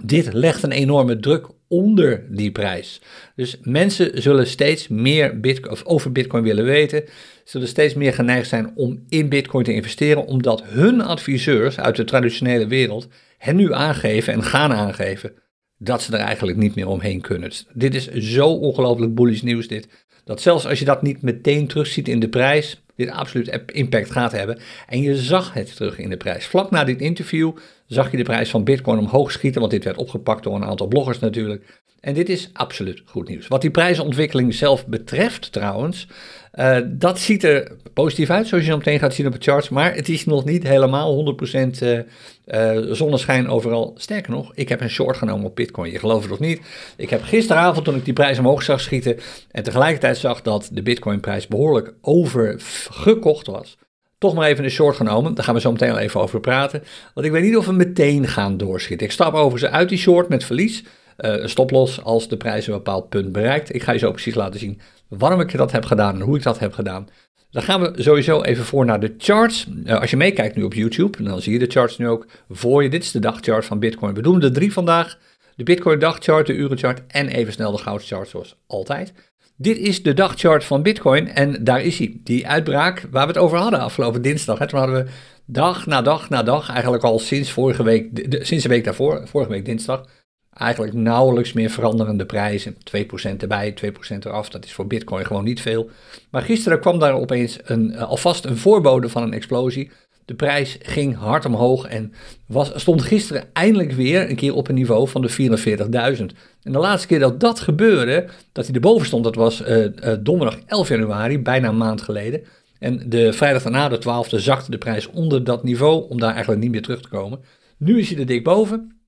dit 0.03 0.33
legt 0.33 0.63
een 0.63 0.71
enorme 0.71 1.19
druk 1.19 1.47
onder 1.67 2.25
die 2.29 2.51
prijs. 2.51 3.01
Dus 3.35 3.57
mensen 3.61 4.21
zullen 4.21 4.47
steeds 4.47 4.87
meer 4.87 5.39
Bitcoin, 5.39 5.85
over 5.85 6.11
Bitcoin 6.11 6.43
willen 6.43 6.65
weten, 6.65 7.03
zullen 7.43 7.67
steeds 7.67 7.93
meer 7.93 8.13
geneigd 8.13 8.49
zijn 8.49 8.71
om 8.75 9.03
in 9.09 9.29
Bitcoin 9.29 9.63
te 9.63 9.73
investeren, 9.73 10.25
omdat 10.25 10.63
hun 10.63 11.01
adviseurs 11.01 11.79
uit 11.79 11.95
de 11.95 12.03
traditionele 12.03 12.67
wereld 12.67 13.07
hen 13.37 13.55
nu 13.55 13.73
aangeven 13.73 14.33
en 14.33 14.43
gaan 14.43 14.73
aangeven 14.73 15.33
dat 15.83 16.01
ze 16.01 16.13
er 16.13 16.19
eigenlijk 16.19 16.57
niet 16.57 16.75
meer 16.75 16.87
omheen 16.87 17.21
kunnen. 17.21 17.51
Dit 17.73 17.95
is 17.95 18.07
zo 18.07 18.47
ongelooflijk 18.47 19.15
bullish 19.15 19.41
nieuws 19.41 19.67
dit, 19.67 19.87
dat 20.23 20.41
zelfs 20.41 20.67
als 20.67 20.79
je 20.79 20.85
dat 20.85 21.01
niet 21.01 21.21
meteen 21.21 21.67
terugziet 21.67 22.07
in 22.07 22.19
de 22.19 22.29
prijs, 22.29 22.81
dit 22.95 23.09
absoluut 23.09 23.59
impact 23.65 24.11
gaat 24.11 24.31
hebben. 24.31 24.59
En 24.87 25.01
je 25.01 25.17
zag 25.17 25.53
het 25.53 25.75
terug 25.75 25.97
in 25.97 26.09
de 26.09 26.17
prijs. 26.17 26.45
Vlak 26.45 26.71
na 26.71 26.83
dit 26.83 27.01
interview 27.01 27.51
zag 27.93 28.11
je 28.11 28.17
de 28.17 28.23
prijs 28.23 28.49
van 28.49 28.63
Bitcoin 28.63 28.99
omhoog 28.99 29.31
schieten, 29.31 29.59
want 29.59 29.73
dit 29.73 29.83
werd 29.83 29.97
opgepakt 29.97 30.43
door 30.43 30.55
een 30.55 30.65
aantal 30.65 30.87
bloggers 30.87 31.19
natuurlijk. 31.19 31.81
En 31.99 32.13
dit 32.13 32.29
is 32.29 32.49
absoluut 32.53 33.01
goed 33.05 33.27
nieuws. 33.27 33.47
Wat 33.47 33.61
die 33.61 33.71
prijsontwikkeling 33.71 34.53
zelf 34.53 34.87
betreft 34.87 35.51
trouwens, 35.51 36.07
uh, 36.53 36.77
dat 36.87 37.19
ziet 37.19 37.43
er 37.43 37.71
positief 37.93 38.29
uit, 38.29 38.47
zoals 38.47 38.63
je 38.63 38.69
zo 38.69 38.77
meteen 38.77 38.99
gaat 38.99 39.13
zien 39.13 39.25
op 39.25 39.33
de 39.33 39.41
charts. 39.41 39.69
Maar 39.69 39.95
het 39.95 40.09
is 40.09 40.25
nog 40.25 40.45
niet 40.45 40.63
helemaal 40.63 41.35
100% 41.39 41.83
uh, 41.83 41.99
uh, 42.45 42.93
zonneschijn 42.93 43.47
overal. 43.47 43.93
Sterker 43.97 44.31
nog, 44.31 44.51
ik 44.55 44.69
heb 44.69 44.81
een 44.81 44.89
short 44.89 45.17
genomen 45.17 45.45
op 45.45 45.55
Bitcoin. 45.55 45.91
Je 45.91 45.99
gelooft 45.99 46.23
het 46.23 46.31
of 46.31 46.39
niet. 46.39 46.61
Ik 46.97 47.09
heb 47.09 47.23
gisteravond, 47.23 47.85
toen 47.85 47.95
ik 47.95 48.05
die 48.05 48.13
prijs 48.13 48.39
omhoog 48.39 48.63
zag 48.63 48.81
schieten. 48.81 49.17
en 49.51 49.63
tegelijkertijd 49.63 50.17
zag 50.17 50.41
dat 50.41 50.69
de 50.73 50.81
Bitcoin-prijs 50.81 51.47
behoorlijk 51.47 51.93
overgekocht 52.01 53.47
was. 53.47 53.77
Toch 54.21 54.33
maar 54.33 54.47
even 54.47 54.63
een 54.63 54.69
short 54.69 54.95
genomen. 54.95 55.33
Daar 55.33 55.43
gaan 55.43 55.53
we 55.53 55.61
zo 55.61 55.71
meteen 55.71 55.91
al 55.91 55.97
even 55.97 56.21
over 56.21 56.39
praten. 56.39 56.83
Want 57.13 57.25
ik 57.25 57.31
weet 57.31 57.43
niet 57.43 57.57
of 57.57 57.65
we 57.65 57.71
meteen 57.71 58.27
gaan 58.27 58.57
doorschieten. 58.57 59.05
Ik 59.05 59.11
stap 59.11 59.33
overigens 59.33 59.71
uit 59.71 59.89
die 59.89 59.97
short 59.97 60.29
met 60.29 60.43
verlies. 60.43 60.81
Uh, 60.81 60.85
een 61.17 61.49
stoploss 61.49 62.03
als 62.03 62.27
de 62.27 62.37
prijs 62.37 62.67
een 62.67 62.73
bepaald 62.73 63.09
punt 63.09 63.31
bereikt. 63.31 63.75
Ik 63.75 63.83
ga 63.83 63.91
je 63.91 63.99
zo 63.99 64.11
precies 64.11 64.35
laten 64.35 64.59
zien 64.59 64.79
waarom 65.07 65.39
ik 65.39 65.57
dat 65.57 65.71
heb 65.71 65.85
gedaan 65.85 66.15
en 66.15 66.21
hoe 66.21 66.37
ik 66.37 66.43
dat 66.43 66.59
heb 66.59 66.73
gedaan. 66.73 67.07
Dan 67.51 67.63
gaan 67.63 67.81
we 67.81 68.01
sowieso 68.01 68.41
even 68.41 68.65
voor 68.65 68.85
naar 68.85 68.99
de 68.99 69.13
charts. 69.17 69.67
Uh, 69.85 69.99
als 69.99 70.09
je 70.09 70.17
meekijkt 70.17 70.55
nu 70.55 70.63
op 70.63 70.73
YouTube, 70.73 71.23
dan 71.23 71.41
zie 71.41 71.53
je 71.53 71.59
de 71.59 71.71
charts 71.71 71.97
nu 71.97 72.07
ook 72.07 72.25
voor 72.49 72.83
je. 72.83 72.89
Dit 72.89 73.03
is 73.03 73.11
de 73.11 73.19
dagchart 73.19 73.65
van 73.65 73.79
Bitcoin. 73.79 74.13
We 74.13 74.21
doen 74.21 74.39
de 74.39 74.51
drie 74.51 74.73
vandaag. 74.73 75.17
De 75.55 75.63
Bitcoin 75.63 75.99
dagchart, 75.99 76.47
de 76.47 76.53
urenchart 76.53 77.01
en 77.07 77.27
even 77.27 77.53
snel 77.53 77.71
de 77.71 77.77
goudchart 77.77 78.27
zoals 78.27 78.55
altijd. 78.67 79.13
Dit 79.61 79.77
is 79.77 80.03
de 80.03 80.13
dagchart 80.13 80.63
van 80.63 80.81
Bitcoin 80.81 81.27
en 81.27 81.63
daar 81.63 81.81
is 81.81 81.97
hij. 81.97 82.19
Die 82.23 82.47
uitbraak 82.47 83.07
waar 83.11 83.27
we 83.27 83.33
het 83.33 83.41
over 83.41 83.57
hadden 83.57 83.79
afgelopen 83.79 84.21
dinsdag. 84.21 84.59
Hè. 84.59 84.67
Toen 84.67 84.79
hadden 84.79 85.05
we 85.05 85.11
dag 85.45 85.85
na 85.85 86.01
dag 86.01 86.29
na 86.29 86.43
dag, 86.43 86.69
eigenlijk 86.69 87.03
al 87.03 87.19
sinds 87.19 87.51
vorige 87.51 87.83
week, 87.83 88.31
de, 88.31 88.45
sinds 88.45 88.63
de 88.63 88.69
week 88.69 88.83
daarvoor, 88.83 89.27
vorige 89.27 89.49
week 89.49 89.65
dinsdag, 89.65 90.05
eigenlijk 90.53 90.93
nauwelijks 90.93 91.53
meer 91.53 91.69
veranderende 91.69 92.25
prijzen. 92.25 92.75
2% 92.75 93.37
erbij, 93.37 93.73
2% 93.73 94.25
eraf, 94.25 94.49
dat 94.49 94.65
is 94.65 94.73
voor 94.73 94.87
Bitcoin 94.87 95.25
gewoon 95.25 95.43
niet 95.43 95.61
veel. 95.61 95.89
Maar 96.29 96.41
gisteren 96.41 96.79
kwam 96.79 96.99
daar 96.99 97.13
opeens 97.13 97.59
een, 97.63 97.93
eh, 97.93 98.03
alvast 98.03 98.45
een 98.45 98.57
voorbode 98.57 99.09
van 99.09 99.23
een 99.23 99.33
explosie. 99.33 99.91
De 100.31 100.37
prijs 100.37 100.77
ging 100.81 101.15
hard 101.15 101.45
omhoog 101.45 101.85
en 101.85 102.13
was, 102.45 102.71
stond 102.75 103.01
gisteren 103.01 103.43
eindelijk 103.53 103.91
weer 103.91 104.29
een 104.29 104.35
keer 104.35 104.55
op 104.55 104.67
een 104.67 104.75
niveau 104.75 105.07
van 105.07 105.21
de 105.21 105.29
44.000. 105.29 106.25
En 106.63 106.71
de 106.71 106.79
laatste 106.79 107.07
keer 107.07 107.19
dat 107.19 107.39
dat 107.39 107.59
gebeurde, 107.59 108.27
dat 108.51 108.65
hij 108.65 108.75
erboven 108.75 109.05
stond, 109.05 109.23
dat 109.23 109.35
was 109.35 109.61
uh, 109.61 109.77
uh, 109.77 109.89
donderdag 110.19 110.59
11 110.65 110.89
januari, 110.89 111.39
bijna 111.39 111.67
een 111.67 111.77
maand 111.77 112.01
geleden. 112.01 112.43
En 112.79 113.09
de 113.09 113.33
vrijdag 113.33 113.63
daarna, 113.63 113.89
de 113.89 113.99
12e, 113.99 114.35
zakte 114.35 114.71
de 114.71 114.77
prijs 114.77 115.07
onder 115.07 115.43
dat 115.43 115.63
niveau 115.63 116.09
om 116.09 116.19
daar 116.19 116.31
eigenlijk 116.31 116.61
niet 116.61 116.71
meer 116.71 116.81
terug 116.81 117.01
te 117.01 117.09
komen. 117.09 117.39
Nu 117.77 117.99
is 117.99 118.09
hij 118.09 118.19
er 118.19 118.25
dik 118.25 118.43
boven. 118.43 119.01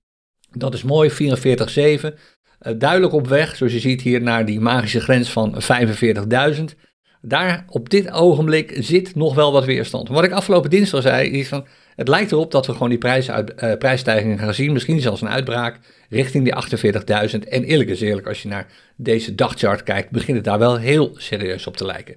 Dat 0.51 0.73
is 0.73 0.83
mooi, 0.83 1.11
44,7. 1.11 1.15
Uh, 1.15 2.73
duidelijk 2.77 3.13
op 3.13 3.27
weg, 3.27 3.55
zoals 3.55 3.73
je 3.73 3.79
ziet 3.79 4.01
hier, 4.01 4.21
naar 4.21 4.45
die 4.45 4.59
magische 4.59 5.01
grens 5.01 5.31
van 5.31 5.55
45.000. 6.55 6.63
Daar 7.25 7.65
op 7.69 7.89
dit 7.89 8.11
ogenblik 8.11 8.75
zit 8.79 9.15
nog 9.15 9.35
wel 9.35 9.51
wat 9.51 9.65
weerstand. 9.65 10.07
Wat 10.09 10.23
ik 10.23 10.31
afgelopen 10.31 10.69
dinsdag 10.69 11.01
zei, 11.01 11.29
is 11.29 11.47
van, 11.47 11.65
het 11.95 12.07
lijkt 12.07 12.31
erop 12.31 12.51
dat 12.51 12.65
we 12.65 12.71
gewoon 12.71 12.89
die 12.89 13.05
uh, 13.05 13.43
prijsstijgingen 13.77 14.39
gaan 14.39 14.53
zien. 14.53 14.73
Misschien 14.73 15.01
zelfs 15.01 15.21
een 15.21 15.29
uitbraak 15.29 15.79
richting 16.09 16.43
die 16.43 16.53
48.000. 17.31 17.49
En 17.49 17.63
eerlijk 17.63 17.89
is 17.89 18.01
eerlijk, 18.01 18.27
als 18.27 18.41
je 18.41 18.47
naar 18.47 18.67
deze 18.95 19.35
dagchart 19.35 19.83
kijkt, 19.83 20.11
begint 20.11 20.37
het 20.37 20.45
daar 20.45 20.59
wel 20.59 20.77
heel 20.77 21.11
serieus 21.17 21.67
op 21.67 21.77
te 21.77 21.85
lijken. 21.85 22.15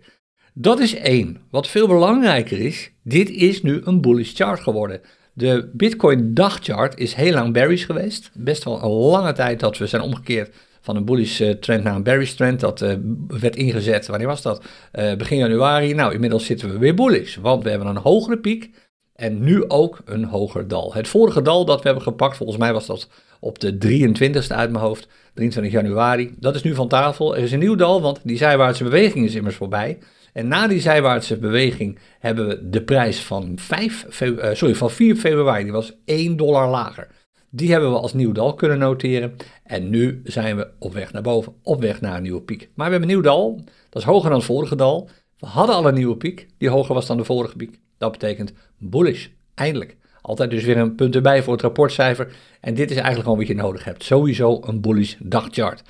Dat 0.54 0.80
is 0.80 0.94
één. 0.94 1.40
Wat 1.50 1.68
veel 1.68 1.86
belangrijker 1.86 2.60
is, 2.60 2.90
dit 3.02 3.30
is 3.30 3.62
nu 3.62 3.80
een 3.84 4.00
bullish 4.00 4.34
chart 4.34 4.60
geworden. 4.60 5.00
De 5.32 5.70
Bitcoin 5.72 6.34
dagchart 6.34 6.98
is 6.98 7.14
heel 7.14 7.32
lang 7.32 7.52
bearish 7.52 7.86
geweest. 7.86 8.30
Best 8.34 8.64
wel 8.64 8.82
een 8.82 8.90
lange 8.90 9.32
tijd 9.32 9.60
dat 9.60 9.78
we 9.78 9.86
zijn 9.86 10.02
omgekeerd 10.02 10.54
van 10.86 10.96
een 10.96 11.04
bullish 11.04 11.40
eh, 11.40 11.50
trend 11.50 11.84
naar 11.84 11.94
een 11.94 12.02
bearish 12.02 12.32
trend. 12.32 12.60
Dat 12.60 12.82
uh, 12.82 12.92
werd 13.28 13.56
ingezet, 13.56 14.06
wanneer 14.06 14.26
was 14.26 14.42
dat? 14.42 14.64
Uh, 14.92 15.14
begin 15.14 15.38
januari. 15.38 15.94
Nou, 15.94 16.12
inmiddels 16.12 16.44
zitten 16.44 16.70
we 16.70 16.78
weer 16.78 16.94
bullish, 16.94 17.36
want 17.36 17.62
we 17.62 17.70
hebben 17.70 17.88
een 17.88 17.96
hogere 17.96 18.38
piek 18.38 18.70
en 19.14 19.44
nu 19.44 19.68
ook 19.68 20.00
een 20.04 20.24
hoger 20.24 20.68
dal. 20.68 20.94
Het 20.94 21.08
vorige 21.08 21.42
dal 21.42 21.64
dat 21.64 21.76
we 21.76 21.84
hebben 21.84 22.02
gepakt, 22.02 22.36
volgens 22.36 22.58
mij 22.58 22.72
was 22.72 22.86
dat 22.86 23.08
op 23.40 23.58
de 23.58 23.72
23ste 23.72 24.54
uit 24.54 24.70
mijn 24.70 24.84
hoofd, 24.84 25.08
23 25.34 25.72
januari. 25.72 26.34
Dat 26.38 26.54
is 26.54 26.62
nu 26.62 26.74
van 26.74 26.88
tafel. 26.88 27.36
Er 27.36 27.42
is 27.42 27.52
een 27.52 27.58
nieuw 27.58 27.74
dal, 27.74 28.02
want 28.02 28.20
die 28.22 28.36
zijwaartse 28.36 28.84
beweging 28.84 29.24
is 29.24 29.34
immers 29.34 29.56
voorbij. 29.56 29.98
En 30.32 30.48
na 30.48 30.66
die 30.66 30.80
zijwaartse 30.80 31.36
beweging 31.36 31.98
hebben 32.18 32.48
we 32.48 32.70
de 32.70 32.82
prijs 32.82 33.20
van, 33.20 33.52
5 33.56 34.06
sorry, 34.52 34.74
van 34.74 34.90
4 34.90 35.16
februari, 35.16 35.62
die 35.62 35.72
was 35.72 35.92
1 36.04 36.36
dollar 36.36 36.68
lager. 36.68 37.08
Die 37.50 37.70
hebben 37.70 37.90
we 37.90 37.98
als 37.98 38.14
nieuw 38.14 38.32
dal 38.32 38.54
kunnen 38.54 38.78
noteren. 38.78 39.36
En 39.64 39.90
nu 39.90 40.20
zijn 40.24 40.56
we 40.56 40.68
op 40.78 40.92
weg 40.92 41.12
naar 41.12 41.22
boven, 41.22 41.52
op 41.62 41.80
weg 41.80 42.00
naar 42.00 42.16
een 42.16 42.22
nieuwe 42.22 42.42
piek. 42.42 42.68
Maar 42.74 42.86
we 42.86 42.92
hebben 42.92 43.08
een 43.10 43.14
nieuw 43.14 43.24
dal, 43.24 43.64
dat 43.90 44.02
is 44.02 44.08
hoger 44.08 44.28
dan 44.28 44.38
het 44.38 44.46
vorige 44.46 44.76
dal. 44.76 45.08
We 45.38 45.46
hadden 45.46 45.76
al 45.76 45.88
een 45.88 45.94
nieuwe 45.94 46.16
piek, 46.16 46.46
die 46.58 46.68
hoger 46.68 46.94
was 46.94 47.06
dan 47.06 47.16
de 47.16 47.24
vorige 47.24 47.56
piek. 47.56 47.78
Dat 47.98 48.12
betekent 48.12 48.52
bullish, 48.78 49.26
eindelijk. 49.54 49.96
Altijd 50.22 50.50
dus 50.50 50.64
weer 50.64 50.76
een 50.76 50.94
punt 50.94 51.14
erbij 51.14 51.42
voor 51.42 51.52
het 51.52 51.62
rapportcijfer. 51.62 52.32
En 52.60 52.74
dit 52.74 52.90
is 52.90 52.96
eigenlijk 52.96 53.24
gewoon 53.24 53.38
wat 53.38 53.46
je 53.46 53.54
nodig 53.54 53.84
hebt. 53.84 54.04
Sowieso 54.04 54.60
een 54.64 54.80
bullish 54.80 55.14
dagchart. 55.18 55.82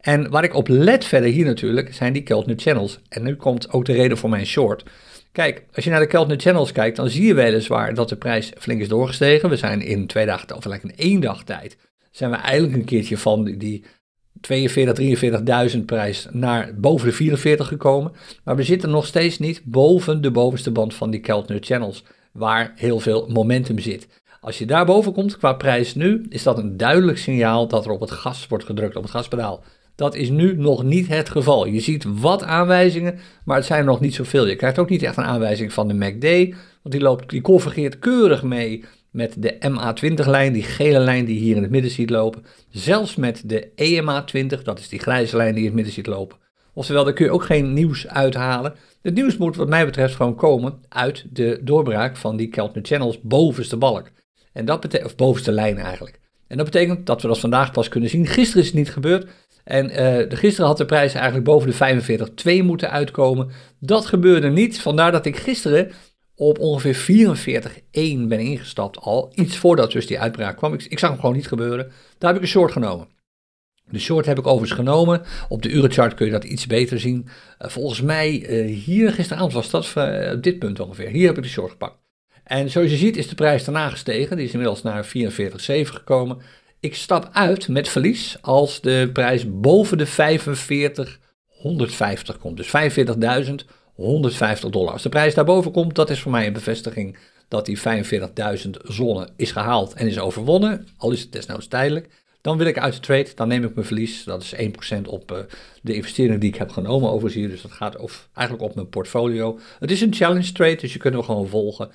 En 0.00 0.30
waar 0.30 0.44
ik 0.44 0.54
op 0.54 0.68
let 0.68 1.04
verder 1.04 1.30
hier 1.30 1.44
natuurlijk, 1.44 1.94
zijn 1.94 2.12
die 2.12 2.22
Keltner 2.22 2.58
channels. 2.58 3.00
En 3.08 3.22
nu 3.22 3.36
komt 3.36 3.72
ook 3.72 3.84
de 3.84 3.92
reden 3.92 4.16
voor 4.16 4.30
mijn 4.30 4.46
short. 4.46 4.84
Kijk, 5.34 5.64
als 5.74 5.84
je 5.84 5.90
naar 5.90 6.00
de 6.00 6.06
Keltner 6.06 6.40
Channels 6.40 6.72
kijkt, 6.72 6.96
dan 6.96 7.10
zie 7.10 7.26
je 7.26 7.34
weliswaar 7.34 7.94
dat 7.94 8.08
de 8.08 8.16
prijs 8.16 8.52
flink 8.58 8.80
is 8.80 8.88
doorgestegen. 8.88 9.48
We 9.48 9.56
zijn 9.56 9.80
in 9.80 10.06
twee 10.06 10.26
dagen, 10.26 10.56
of 10.56 10.64
in 10.64 10.96
één 10.96 11.20
dag 11.20 11.44
tijd, 11.44 11.76
zijn 12.10 12.30
we 12.30 12.36
eigenlijk 12.36 12.76
een 12.76 12.84
keertje 12.84 13.18
van 13.18 13.44
die 13.44 13.84
42, 14.40 15.74
43.000 15.74 15.84
prijs 15.84 16.26
naar 16.30 16.74
boven 16.74 17.06
de 17.08 17.14
44 17.14 17.68
gekomen. 17.68 18.12
Maar 18.44 18.56
we 18.56 18.62
zitten 18.62 18.90
nog 18.90 19.06
steeds 19.06 19.38
niet 19.38 19.62
boven 19.64 20.20
de 20.22 20.30
bovenste 20.30 20.70
band 20.70 20.94
van 20.94 21.10
die 21.10 21.20
Keltner 21.20 21.58
Channels, 21.60 22.04
waar 22.32 22.72
heel 22.76 23.00
veel 23.00 23.26
momentum 23.28 23.78
zit. 23.78 24.08
Als 24.40 24.58
je 24.58 24.66
daar 24.66 24.84
boven 24.84 25.12
komt 25.12 25.36
qua 25.36 25.52
prijs 25.52 25.94
nu, 25.94 26.26
is 26.28 26.42
dat 26.42 26.58
een 26.58 26.76
duidelijk 26.76 27.18
signaal 27.18 27.68
dat 27.68 27.84
er 27.84 27.90
op 27.90 28.00
het 28.00 28.10
gas 28.10 28.46
wordt 28.46 28.64
gedrukt, 28.64 28.96
op 28.96 29.02
het 29.02 29.12
gaspedaal. 29.12 29.64
Dat 29.96 30.14
is 30.14 30.30
nu 30.30 30.56
nog 30.56 30.82
niet 30.82 31.08
het 31.08 31.28
geval. 31.28 31.66
Je 31.66 31.80
ziet 31.80 32.04
wat 32.20 32.42
aanwijzingen, 32.42 33.18
maar 33.44 33.56
het 33.56 33.66
zijn 33.66 33.78
er 33.78 33.84
nog 33.84 34.00
niet 34.00 34.14
zoveel. 34.14 34.46
Je 34.46 34.56
krijgt 34.56 34.78
ook 34.78 34.88
niet 34.88 35.02
echt 35.02 35.16
een 35.16 35.24
aanwijzing 35.24 35.72
van 35.72 35.88
de 35.88 35.94
MACD, 35.94 36.24
want 36.82 36.94
die, 36.94 37.00
loopt, 37.00 37.30
die 37.30 37.40
convergeert 37.40 37.98
keurig 37.98 38.42
mee 38.42 38.84
met 39.10 39.34
de 39.38 39.54
MA20-lijn, 39.54 40.52
die 40.52 40.62
gele 40.62 40.98
lijn 40.98 41.24
die 41.24 41.34
je 41.34 41.40
hier 41.40 41.56
in 41.56 41.62
het 41.62 41.70
midden 41.70 41.90
ziet 41.90 42.10
lopen. 42.10 42.44
Zelfs 42.70 43.16
met 43.16 43.42
de 43.44 43.68
EMA20, 43.68 44.62
dat 44.62 44.78
is 44.78 44.88
die 44.88 44.98
grijze 44.98 45.36
lijn 45.36 45.54
die 45.54 45.62
je 45.62 45.68
in 45.68 45.74
het 45.74 45.74
midden 45.74 45.94
ziet 45.94 46.06
lopen. 46.06 46.36
Oftewel, 46.72 47.04
daar 47.04 47.12
kun 47.12 47.24
je 47.24 47.30
ook 47.30 47.44
geen 47.44 47.72
nieuws 47.72 48.08
uithalen. 48.08 48.74
Het 49.02 49.14
nieuws 49.14 49.36
moet 49.36 49.56
wat 49.56 49.68
mij 49.68 49.84
betreft 49.84 50.14
gewoon 50.14 50.34
komen 50.34 50.78
uit 50.88 51.24
de 51.30 51.60
doorbraak 51.62 52.16
van 52.16 52.36
die 52.36 52.48
Keltner 52.48 52.84
Channels 52.84 53.20
bovenste 53.20 53.76
balk. 53.76 54.10
En 54.52 54.64
dat 54.64 54.80
betekent, 54.80 55.10
of 55.10 55.16
bovenste 55.16 55.52
lijn 55.52 55.78
eigenlijk. 55.78 56.20
En 56.46 56.56
dat 56.56 56.66
betekent 56.66 57.06
dat 57.06 57.22
we 57.22 57.28
dat 57.28 57.40
vandaag 57.40 57.72
pas 57.72 57.88
kunnen 57.88 58.10
zien. 58.10 58.26
Gisteren 58.26 58.62
is 58.62 58.68
het 58.68 58.76
niet 58.76 58.90
gebeurd. 58.90 59.26
En 59.64 59.90
uh, 59.90 60.38
gisteren 60.38 60.66
had 60.66 60.76
de 60.76 60.84
prijs 60.84 61.14
eigenlijk 61.14 61.44
boven 61.44 61.70
de 61.70 62.60
45,2 62.60 62.64
moeten 62.64 62.90
uitkomen. 62.90 63.50
Dat 63.80 64.06
gebeurde 64.06 64.48
niet. 64.48 64.80
Vandaar 64.80 65.12
dat 65.12 65.26
ik 65.26 65.36
gisteren 65.36 65.92
op 66.34 66.58
ongeveer 66.58 67.26
44,1 67.74 67.82
ben 68.28 68.38
ingestapt 68.38 68.98
al. 68.98 69.32
Iets 69.34 69.56
voordat 69.56 69.92
dus 69.92 70.06
die 70.06 70.20
uitbraak 70.20 70.56
kwam. 70.56 70.72
Ik, 70.72 70.84
ik, 70.84 70.98
zag 70.98 71.10
hem 71.10 71.20
gewoon 71.20 71.34
niet 71.34 71.48
gebeuren. 71.48 71.92
Daar 72.18 72.30
heb 72.30 72.36
ik 72.36 72.42
een 72.42 72.52
short 72.52 72.72
genomen. 72.72 73.08
De 73.90 73.98
short 73.98 74.26
heb 74.26 74.38
ik 74.38 74.46
overigens 74.46 74.78
genomen. 74.78 75.22
Op 75.48 75.62
de 75.62 75.70
urenchart 75.70 76.14
kun 76.14 76.26
je 76.26 76.32
dat 76.32 76.44
iets 76.44 76.66
beter 76.66 77.00
zien. 77.00 77.28
Uh, 77.62 77.68
volgens 77.68 78.00
mij 78.00 78.48
uh, 78.48 78.84
hier 78.84 79.12
gisteravond 79.12 79.52
was 79.52 79.70
dat 79.70 79.94
op 80.34 80.42
dit 80.42 80.58
punt 80.58 80.80
ongeveer. 80.80 81.08
Hier 81.08 81.26
heb 81.26 81.36
ik 81.36 81.42
de 81.42 81.48
short 81.48 81.70
gepakt. 81.70 82.02
En 82.44 82.70
zoals 82.70 82.90
je 82.90 82.96
ziet 82.96 83.16
is 83.16 83.28
de 83.28 83.34
prijs 83.34 83.64
daarna 83.64 83.88
gestegen. 83.88 84.36
Die 84.36 84.46
is 84.46 84.52
inmiddels 84.52 84.82
naar 84.82 85.06
44,7 85.06 85.10
gekomen. 85.82 86.38
Ik 86.84 86.94
stap 86.94 87.28
uit 87.32 87.68
met 87.68 87.88
verlies 87.88 88.36
als 88.40 88.80
de 88.80 89.10
prijs 89.12 89.60
boven 89.60 89.98
de 89.98 90.06
45,150 90.06 92.38
komt. 92.38 92.56
Dus 92.56 92.66
45.150 92.66 92.72
dollar. 94.70 94.92
Als 94.92 95.02
de 95.02 95.08
prijs 95.08 95.34
daarboven 95.34 95.72
komt, 95.72 95.94
dat 95.94 96.10
is 96.10 96.20
voor 96.20 96.30
mij 96.30 96.46
een 96.46 96.52
bevestiging 96.52 97.16
dat 97.48 97.66
die 97.66 97.78
45.000 97.78 97.82
zone 98.82 99.28
is 99.36 99.52
gehaald 99.52 99.92
en 99.92 100.06
is 100.06 100.18
overwonnen. 100.18 100.88
Al 100.96 101.10
is 101.10 101.20
het 101.20 101.32
desnoods 101.32 101.68
tijdelijk. 101.68 102.23
Dan 102.44 102.58
wil 102.58 102.66
ik 102.66 102.78
uit 102.78 102.94
de 102.94 103.00
trade, 103.00 103.28
dan 103.34 103.48
neem 103.48 103.64
ik 103.64 103.74
mijn 103.74 103.86
verlies. 103.86 104.24
Dat 104.24 104.42
is 104.42 104.54
1% 104.96 105.00
op 105.06 105.32
uh, 105.32 105.38
de 105.82 105.94
investering 105.94 106.40
die 106.40 106.48
ik 106.48 106.56
heb 106.56 106.70
genomen 106.70 107.08
overigens 107.08 107.34
hier. 107.34 107.48
Dus 107.48 107.62
dat 107.62 107.72
gaat 107.72 107.96
of, 107.96 108.28
eigenlijk 108.32 108.68
op 108.68 108.74
mijn 108.74 108.88
portfolio. 108.88 109.58
Het 109.78 109.90
is 109.90 110.00
een 110.00 110.14
challenge 110.14 110.52
trade, 110.52 110.76
dus 110.76 110.92
je 110.92 110.98
kunt 110.98 111.14
hem 111.14 111.22
gewoon 111.22 111.48
volgen. 111.48 111.90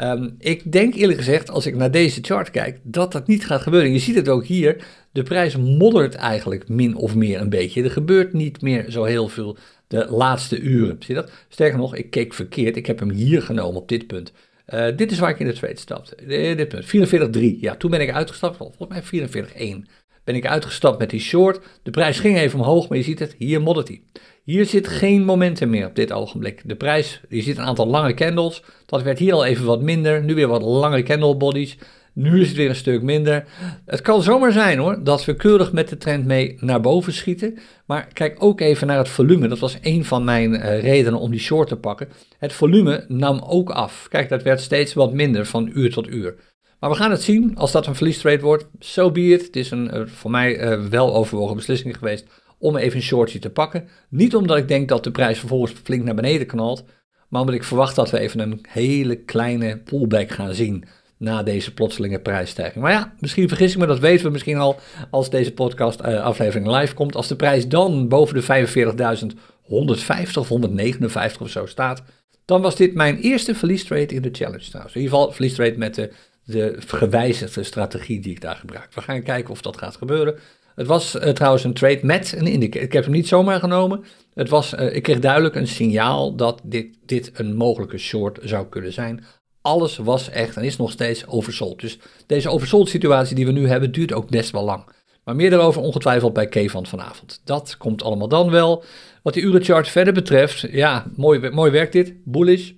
Um, 0.00 0.34
ik 0.38 0.72
denk 0.72 0.94
eerlijk 0.94 1.18
gezegd, 1.18 1.50
als 1.50 1.66
ik 1.66 1.76
naar 1.76 1.90
deze 1.90 2.18
chart 2.22 2.50
kijk, 2.50 2.80
dat 2.82 3.12
dat 3.12 3.26
niet 3.26 3.46
gaat 3.46 3.60
gebeuren. 3.60 3.92
Je 3.92 3.98
ziet 3.98 4.14
het 4.14 4.28
ook 4.28 4.44
hier. 4.44 4.84
De 5.12 5.22
prijs 5.22 5.56
moddert 5.56 6.14
eigenlijk 6.14 6.68
min 6.68 6.96
of 6.96 7.14
meer 7.14 7.40
een 7.40 7.48
beetje. 7.48 7.82
Er 7.82 7.90
gebeurt 7.90 8.32
niet 8.32 8.62
meer 8.62 8.90
zo 8.90 9.04
heel 9.04 9.28
veel 9.28 9.56
de 9.86 10.06
laatste 10.10 10.58
uren. 10.58 10.96
Zie 10.98 11.14
je 11.14 11.20
dat? 11.20 11.30
Sterker 11.48 11.78
nog, 11.78 11.94
ik 11.94 12.10
keek 12.10 12.34
verkeerd. 12.34 12.76
Ik 12.76 12.86
heb 12.86 12.98
hem 12.98 13.10
hier 13.10 13.42
genomen 13.42 13.80
op 13.80 13.88
dit 13.88 14.06
punt. 14.06 14.32
Uh, 14.68 14.86
dit 14.96 15.10
is 15.10 15.18
waar 15.18 15.30
ik 15.30 15.38
in 15.38 15.46
de 15.46 15.52
trade 15.52 15.78
stapte. 15.78 16.16
Dit 16.26 16.68
punt, 16.68 17.36
44,3. 17.36 17.40
Ja, 17.60 17.76
toen 17.76 17.90
ben 17.90 18.00
ik 18.00 18.12
uitgestapt. 18.12 18.56
Volgens 18.56 19.10
mij 19.10 19.82
44,1 19.84 19.90
ben 20.24 20.34
ik 20.34 20.46
uitgestapt 20.46 20.98
met 20.98 21.10
die 21.10 21.20
short. 21.20 21.60
De 21.82 21.90
prijs 21.90 22.18
ging 22.18 22.38
even 22.38 22.58
omhoog, 22.58 22.88
maar 22.88 22.98
je 22.98 23.04
ziet 23.04 23.18
het, 23.18 23.34
hier 23.38 23.60
moddert 23.60 23.88
hij. 23.88 24.02
Hier 24.42 24.66
zit 24.66 24.88
geen 24.88 25.24
momentum 25.24 25.70
meer 25.70 25.86
op 25.86 25.94
dit 25.94 26.12
ogenblik. 26.12 26.62
De 26.64 26.76
prijs, 26.76 27.20
je 27.28 27.42
ziet 27.42 27.58
een 27.58 27.64
aantal 27.64 27.86
lange 27.86 28.14
candles. 28.14 28.62
Dat 28.86 29.02
werd 29.02 29.18
hier 29.18 29.32
al 29.32 29.44
even 29.44 29.64
wat 29.64 29.82
minder. 29.82 30.24
Nu 30.24 30.34
weer 30.34 30.48
wat 30.48 30.62
lange 30.62 31.02
candle 31.02 31.36
bodies. 31.36 31.78
Nu 32.14 32.40
is 32.40 32.48
het 32.48 32.56
weer 32.56 32.68
een 32.68 32.74
stuk 32.74 33.02
minder. 33.02 33.44
Het 33.86 34.00
kan 34.00 34.22
zomaar 34.22 34.52
zijn 34.52 34.78
hoor, 34.78 35.04
dat 35.04 35.24
we 35.24 35.36
keurig 35.36 35.72
met 35.72 35.88
de 35.88 35.96
trend 35.96 36.26
mee 36.26 36.56
naar 36.60 36.80
boven 36.80 37.12
schieten. 37.12 37.58
Maar 37.86 38.08
kijk 38.12 38.36
ook 38.38 38.60
even 38.60 38.86
naar 38.86 38.98
het 38.98 39.08
volume. 39.08 39.48
Dat 39.48 39.58
was 39.58 39.78
een 39.80 40.04
van 40.04 40.24
mijn 40.24 40.54
uh, 40.54 40.80
redenen 40.80 41.20
om 41.20 41.30
die 41.30 41.40
short 41.40 41.68
te 41.68 41.76
pakken. 41.76 42.08
Het 42.38 42.52
volume 42.52 43.04
nam 43.08 43.40
ook 43.46 43.70
af. 43.70 44.06
Kijk, 44.08 44.28
dat 44.28 44.42
werd 44.42 44.60
steeds 44.60 44.94
wat 44.94 45.12
minder 45.12 45.46
van 45.46 45.70
uur 45.74 45.92
tot 45.92 46.08
uur. 46.08 46.34
Maar 46.80 46.90
we 46.90 46.96
gaan 46.96 47.10
het 47.10 47.22
zien. 47.22 47.56
Als 47.56 47.72
dat 47.72 47.86
een 47.86 47.94
verliestrade 47.94 48.42
wordt, 48.42 48.66
so 48.78 49.10
be 49.10 49.20
it. 49.20 49.46
Het 49.46 49.56
is 49.56 49.70
een 49.70 49.96
uh, 49.96 50.06
voor 50.06 50.30
mij 50.30 50.72
uh, 50.72 50.86
wel 50.86 51.14
overwogen 51.14 51.56
beslissing 51.56 51.96
geweest 51.96 52.26
om 52.58 52.76
even 52.76 52.96
een 52.96 53.02
shortje 53.02 53.38
te 53.38 53.50
pakken. 53.50 53.88
Niet 54.08 54.36
omdat 54.36 54.56
ik 54.56 54.68
denk 54.68 54.88
dat 54.88 55.04
de 55.04 55.10
prijs 55.10 55.38
vervolgens 55.38 55.72
flink 55.82 56.04
naar 56.04 56.14
beneden 56.14 56.46
knalt, 56.46 56.84
maar 57.28 57.40
omdat 57.40 57.56
ik 57.56 57.64
verwacht 57.64 57.96
dat 57.96 58.10
we 58.10 58.18
even 58.18 58.40
een 58.40 58.64
hele 58.68 59.16
kleine 59.16 59.78
pullback 59.78 60.30
gaan 60.30 60.54
zien 60.54 60.84
na 61.24 61.42
deze 61.42 61.74
plotselinge 61.74 62.18
prijsstijging. 62.18 62.82
Maar 62.82 62.92
ja, 62.92 63.14
misschien 63.18 63.48
vergis 63.48 63.72
ik 63.72 63.78
me, 63.78 63.86
dat 63.86 63.98
weten 63.98 64.26
we 64.26 64.32
misschien 64.32 64.56
al 64.56 64.76
als 65.10 65.30
deze 65.30 65.52
podcast 65.52 66.00
uh, 66.00 66.22
aflevering 66.22 66.66
live 66.78 66.94
komt. 66.94 67.16
Als 67.16 67.28
de 67.28 67.36
prijs 67.36 67.68
dan 67.68 68.08
boven 68.08 68.34
de 68.34 68.66
45.150 68.68 70.32
of 70.38 70.48
159 70.48 71.40
of 71.40 71.48
zo 71.48 71.66
staat, 71.66 72.02
dan 72.44 72.62
was 72.62 72.76
dit 72.76 72.94
mijn 72.94 73.18
eerste 73.18 73.54
verliestrate 73.54 74.14
in 74.14 74.22
de 74.22 74.28
challenge 74.32 74.68
trouwens. 74.68 74.94
In 74.94 75.00
ieder 75.00 75.16
geval 75.16 75.32
verliestrate 75.32 75.78
met 75.78 75.94
de, 75.94 76.12
de 76.44 76.76
gewijzigde 76.86 77.62
strategie 77.62 78.20
die 78.20 78.32
ik 78.32 78.40
daar 78.40 78.56
gebruik. 78.56 78.94
We 78.94 79.00
gaan 79.00 79.22
kijken 79.22 79.50
of 79.50 79.62
dat 79.62 79.76
gaat 79.76 79.96
gebeuren. 79.96 80.38
Het 80.74 80.86
was 80.86 81.14
uh, 81.14 81.22
trouwens 81.22 81.64
een 81.64 81.74
trade 81.74 82.00
met 82.02 82.34
een 82.36 82.46
indicator. 82.46 82.86
Ik 82.86 82.92
heb 82.92 83.04
hem 83.04 83.12
niet 83.12 83.28
zomaar 83.28 83.60
genomen. 83.60 84.04
Het 84.34 84.48
was, 84.48 84.74
uh, 84.74 84.94
ik 84.94 85.02
kreeg 85.02 85.18
duidelijk 85.18 85.54
een 85.54 85.68
signaal 85.68 86.36
dat 86.36 86.60
dit, 86.64 86.96
dit 87.06 87.30
een 87.34 87.54
mogelijke 87.56 87.98
short 87.98 88.38
zou 88.42 88.66
kunnen 88.68 88.92
zijn. 88.92 89.24
Alles 89.66 89.96
was 89.96 90.30
echt 90.30 90.56
en 90.56 90.62
is 90.62 90.76
nog 90.76 90.90
steeds 90.90 91.26
oversold. 91.26 91.80
Dus 91.80 91.98
deze 92.26 92.48
oversold 92.48 92.88
situatie 92.88 93.36
die 93.36 93.46
we 93.46 93.52
nu 93.52 93.68
hebben 93.68 93.92
duurt 93.92 94.12
ook 94.12 94.28
best 94.28 94.50
wel 94.50 94.64
lang. 94.64 94.84
Maar 95.24 95.36
meer 95.36 95.50
daarover 95.50 95.82
ongetwijfeld 95.82 96.32
bij 96.32 96.46
K 96.46 96.70
van 96.70 96.86
vanavond. 96.86 97.40
Dat 97.44 97.76
komt 97.76 98.02
allemaal 98.02 98.28
dan 98.28 98.50
wel. 98.50 98.84
Wat 99.22 99.34
die 99.34 99.42
urenchart 99.42 99.88
verder 99.88 100.12
betreft, 100.12 100.66
ja, 100.70 101.06
mooi, 101.16 101.50
mooi 101.50 101.70
werk 101.70 101.92
dit. 101.92 102.14
Bullish. 102.24 102.72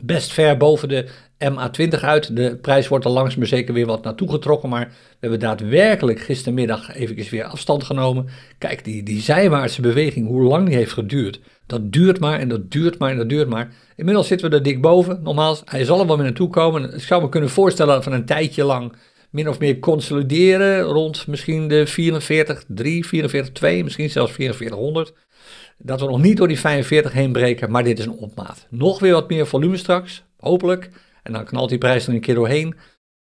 Best 0.00 0.32
ver 0.32 0.56
boven 0.56 0.88
de 0.88 1.06
MA20 1.38 2.00
uit. 2.00 2.36
De 2.36 2.56
prijs 2.56 2.88
wordt 2.88 3.04
er 3.04 3.10
langs 3.10 3.36
maar 3.36 3.46
zeker 3.46 3.74
weer 3.74 3.86
wat 3.86 4.04
naartoe 4.04 4.30
getrokken. 4.30 4.68
Maar 4.68 4.86
we 4.88 5.16
hebben 5.20 5.40
daadwerkelijk 5.40 6.20
gistermiddag 6.20 6.94
even 6.94 7.30
weer 7.30 7.44
afstand 7.44 7.84
genomen. 7.84 8.26
Kijk, 8.58 8.84
die, 8.84 9.02
die 9.02 9.20
zijwaartse 9.20 9.80
beweging, 9.80 10.26
hoe 10.26 10.42
lang 10.42 10.66
die 10.66 10.76
heeft 10.76 10.92
geduurd. 10.92 11.40
Dat 11.66 11.92
duurt 11.92 12.20
maar 12.20 12.38
en 12.38 12.48
dat 12.48 12.70
duurt 12.70 12.98
maar 12.98 13.10
en 13.10 13.16
dat 13.16 13.28
duurt 13.28 13.48
maar. 13.48 13.72
Inmiddels 13.96 14.26
zitten 14.26 14.50
we 14.50 14.56
er 14.56 14.62
dik 14.62 14.80
boven. 14.80 15.20
Nogmaals, 15.22 15.62
hij 15.64 15.84
zal 15.84 16.00
er 16.00 16.06
wel 16.06 16.16
weer 16.16 16.24
naartoe 16.24 16.50
komen. 16.50 16.94
Ik 16.94 17.02
zou 17.02 17.22
me 17.22 17.28
kunnen 17.28 17.50
voorstellen 17.50 17.94
dat 17.94 18.04
we 18.04 18.10
een 18.10 18.26
tijdje 18.26 18.64
lang 18.64 18.92
min 19.30 19.48
of 19.48 19.58
meer 19.58 19.78
consolideren 19.78 20.80
rond 20.80 21.26
misschien 21.26 21.68
de 21.68 21.86
44, 21.86 22.64
3, 22.68 23.06
44, 23.06 23.52
2, 23.52 23.84
misschien 23.84 24.10
zelfs 24.10 24.32
4400. 24.32 25.12
Dat 25.78 26.00
we 26.00 26.06
nog 26.06 26.22
niet 26.22 26.36
door 26.36 26.48
die 26.48 26.60
45 26.60 27.12
heen 27.12 27.32
breken, 27.32 27.70
maar 27.70 27.84
dit 27.84 27.98
is 27.98 28.04
een 28.04 28.12
opmaat. 28.12 28.66
Nog 28.70 28.98
weer 28.98 29.12
wat 29.12 29.28
meer 29.28 29.46
volume 29.46 29.76
straks, 29.76 30.24
hopelijk. 30.36 30.90
En 31.22 31.32
dan 31.32 31.44
knalt 31.44 31.68
die 31.68 31.78
prijs 31.78 32.06
er 32.06 32.14
een 32.14 32.20
keer 32.20 32.34
doorheen. 32.34 32.74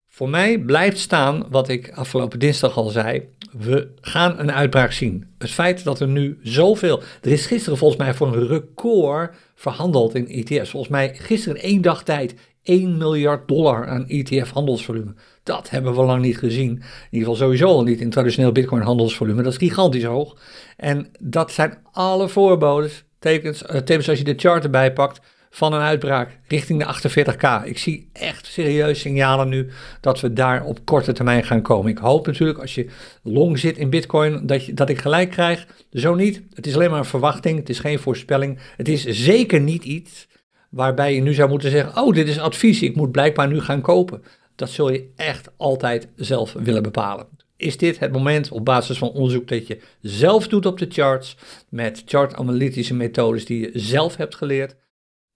Voor 0.08 0.28
mij 0.28 0.58
blijft 0.58 0.98
staan 0.98 1.46
wat 1.50 1.68
ik 1.68 1.92
afgelopen 1.92 2.38
dinsdag 2.38 2.76
al 2.76 2.88
zei. 2.88 3.28
We 3.52 3.92
gaan 4.00 4.38
een 4.38 4.52
uitbraak 4.52 4.92
zien. 4.92 5.34
Het 5.38 5.50
feit 5.50 5.84
dat 5.84 6.00
er 6.00 6.08
nu 6.08 6.38
zoveel. 6.42 7.02
Er 7.22 7.30
is 7.30 7.46
gisteren 7.46 7.78
volgens 7.78 8.00
mij 8.00 8.14
voor 8.14 8.26
een 8.26 8.46
record 8.46 9.34
verhandeld 9.54 10.14
in 10.14 10.28
ETF's. 10.28 10.70
Volgens 10.70 10.92
mij 10.92 11.14
gisteren 11.14 11.56
in 11.56 11.68
één 11.68 11.82
dag 11.82 12.02
tijd 12.02 12.34
1 12.62 12.98
miljard 12.98 13.48
dollar 13.48 13.86
aan 13.86 14.08
ETF-handelsvolume. 14.08 15.14
Dat 15.42 15.70
hebben 15.70 15.94
we 15.94 16.02
lang 16.02 16.22
niet 16.22 16.38
gezien. 16.38 16.70
In 16.70 16.82
ieder 17.10 17.28
geval 17.28 17.34
sowieso 17.34 17.82
niet 17.82 18.00
in 18.00 18.10
traditioneel 18.10 18.52
Bitcoin-handelsvolume. 18.52 19.42
Dat 19.42 19.52
is 19.52 19.58
gigantisch 19.58 20.04
hoog. 20.04 20.36
En 20.76 21.10
dat 21.20 21.52
zijn 21.52 21.78
alle 21.92 22.28
voorbodes. 22.28 23.04
Tekens, 23.18 23.62
uh, 23.62 23.76
tevens 23.76 24.08
als 24.08 24.18
je 24.18 24.24
de 24.24 24.34
chart 24.36 24.64
erbij 24.64 24.92
pakt 24.92 25.20
van 25.50 25.72
een 25.72 25.80
uitbraak 25.80 26.38
richting 26.48 26.78
de 26.78 26.94
48k. 26.94 27.66
Ik 27.66 27.78
zie 27.78 28.10
echt 28.12 28.46
serieus 28.46 29.00
signalen 29.00 29.48
nu 29.48 29.68
dat 30.00 30.20
we 30.20 30.32
daar 30.32 30.64
op 30.64 30.84
korte 30.84 31.12
termijn 31.12 31.44
gaan 31.44 31.62
komen. 31.62 31.90
Ik 31.90 31.98
hoop 31.98 32.26
natuurlijk 32.26 32.58
als 32.58 32.74
je 32.74 32.86
long 33.22 33.58
zit 33.58 33.78
in 33.78 33.90
Bitcoin 33.90 34.46
dat, 34.46 34.64
je, 34.64 34.74
dat 34.74 34.88
ik 34.88 35.00
gelijk 35.00 35.30
krijg. 35.30 35.66
Zo 35.92 36.14
niet. 36.14 36.42
Het 36.54 36.66
is 36.66 36.74
alleen 36.74 36.90
maar 36.90 36.98
een 36.98 37.04
verwachting. 37.04 37.58
Het 37.58 37.68
is 37.68 37.78
geen 37.78 37.98
voorspelling. 37.98 38.58
Het 38.76 38.88
is 38.88 39.04
zeker 39.04 39.60
niet 39.60 39.84
iets 39.84 40.28
waarbij 40.70 41.14
je 41.14 41.20
nu 41.20 41.34
zou 41.34 41.48
moeten 41.48 41.70
zeggen: 41.70 42.02
Oh, 42.02 42.14
dit 42.14 42.28
is 42.28 42.38
advies. 42.38 42.82
Ik 42.82 42.96
moet 42.96 43.12
blijkbaar 43.12 43.48
nu 43.48 43.60
gaan 43.60 43.80
kopen. 43.80 44.22
Dat 44.54 44.70
zul 44.70 44.92
je 44.92 45.10
echt 45.16 45.50
altijd 45.56 46.08
zelf 46.16 46.52
willen 46.52 46.82
bepalen. 46.82 47.26
Is 47.56 47.76
dit 47.76 47.98
het 47.98 48.12
moment 48.12 48.50
op 48.50 48.64
basis 48.64 48.98
van 48.98 49.10
onderzoek 49.10 49.48
dat 49.48 49.66
je 49.66 49.80
zelf 50.00 50.48
doet 50.48 50.66
op 50.66 50.78
de 50.78 50.86
charts 50.88 51.36
met 51.68 52.02
chart-analytische 52.06 52.94
methodes 52.94 53.44
die 53.44 53.60
je 53.60 53.70
zelf 53.74 54.16
hebt 54.16 54.34
geleerd? 54.34 54.76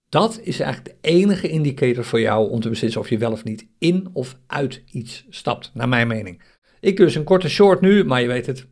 Dat 0.09 0.39
is 0.43 0.59
eigenlijk 0.59 0.95
de 1.01 1.09
enige 1.09 1.49
indicator 1.49 2.03
voor 2.03 2.19
jou 2.19 2.49
om 2.49 2.59
te 2.59 2.69
beslissen 2.69 3.01
of 3.01 3.09
je 3.09 3.17
wel 3.17 3.31
of 3.31 3.43
niet 3.43 3.67
in 3.79 4.09
of 4.13 4.37
uit 4.47 4.83
iets 4.91 5.25
stapt, 5.29 5.71
naar 5.73 5.89
mijn 5.89 6.07
mening. 6.07 6.41
Ik 6.79 6.97
dus 6.97 7.15
een 7.15 7.23
korte 7.23 7.49
short 7.49 7.81
nu, 7.81 8.03
maar 8.03 8.21
je 8.21 8.27
weet 8.27 8.45
het, 8.45 8.67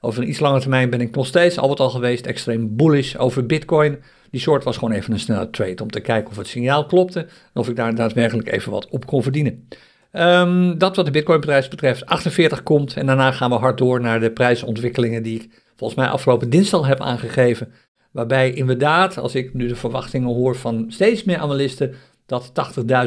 over 0.00 0.22
een 0.22 0.28
iets 0.28 0.40
langere 0.40 0.60
termijn 0.60 0.90
ben 0.90 1.00
ik 1.00 1.14
nog 1.14 1.26
steeds, 1.26 1.58
al 1.58 1.68
wat 1.68 1.80
al 1.80 1.90
geweest, 1.90 2.26
extreem 2.26 2.76
bullish 2.76 3.16
over 3.16 3.46
Bitcoin. 3.46 3.98
Die 4.30 4.40
short 4.40 4.64
was 4.64 4.76
gewoon 4.76 4.94
even 4.94 5.12
een 5.12 5.18
snelle 5.18 5.50
trade 5.50 5.82
om 5.82 5.90
te 5.90 6.00
kijken 6.00 6.30
of 6.30 6.36
het 6.36 6.46
signaal 6.46 6.86
klopte 6.86 7.20
en 7.20 7.60
of 7.60 7.68
ik 7.68 7.76
daar 7.76 7.94
daadwerkelijk 7.94 8.52
even 8.52 8.72
wat 8.72 8.88
op 8.88 9.06
kon 9.06 9.22
verdienen. 9.22 9.68
Um, 10.12 10.78
dat 10.78 10.96
wat 10.96 11.04
de 11.04 11.10
Bitcoin-prijs 11.10 11.68
betreft, 11.68 12.06
48 12.06 12.62
komt 12.62 12.94
en 12.94 13.06
daarna 13.06 13.32
gaan 13.32 13.50
we 13.50 13.56
hard 13.56 13.78
door 13.78 14.00
naar 14.00 14.20
de 14.20 14.30
prijsontwikkelingen 14.30 15.22
die 15.22 15.40
ik 15.40 15.62
volgens 15.76 16.00
mij 16.00 16.08
afgelopen 16.08 16.50
dinsdag 16.50 16.86
heb 16.86 17.00
aangegeven. 17.00 17.72
Waarbij 18.10 18.52
inderdaad, 18.52 19.18
als 19.18 19.34
ik 19.34 19.54
nu 19.54 19.66
de 19.66 19.76
verwachtingen 19.76 20.28
hoor 20.28 20.56
van 20.56 20.84
steeds 20.88 21.24
meer 21.24 21.38
analisten, 21.38 21.94
dat 22.26 22.52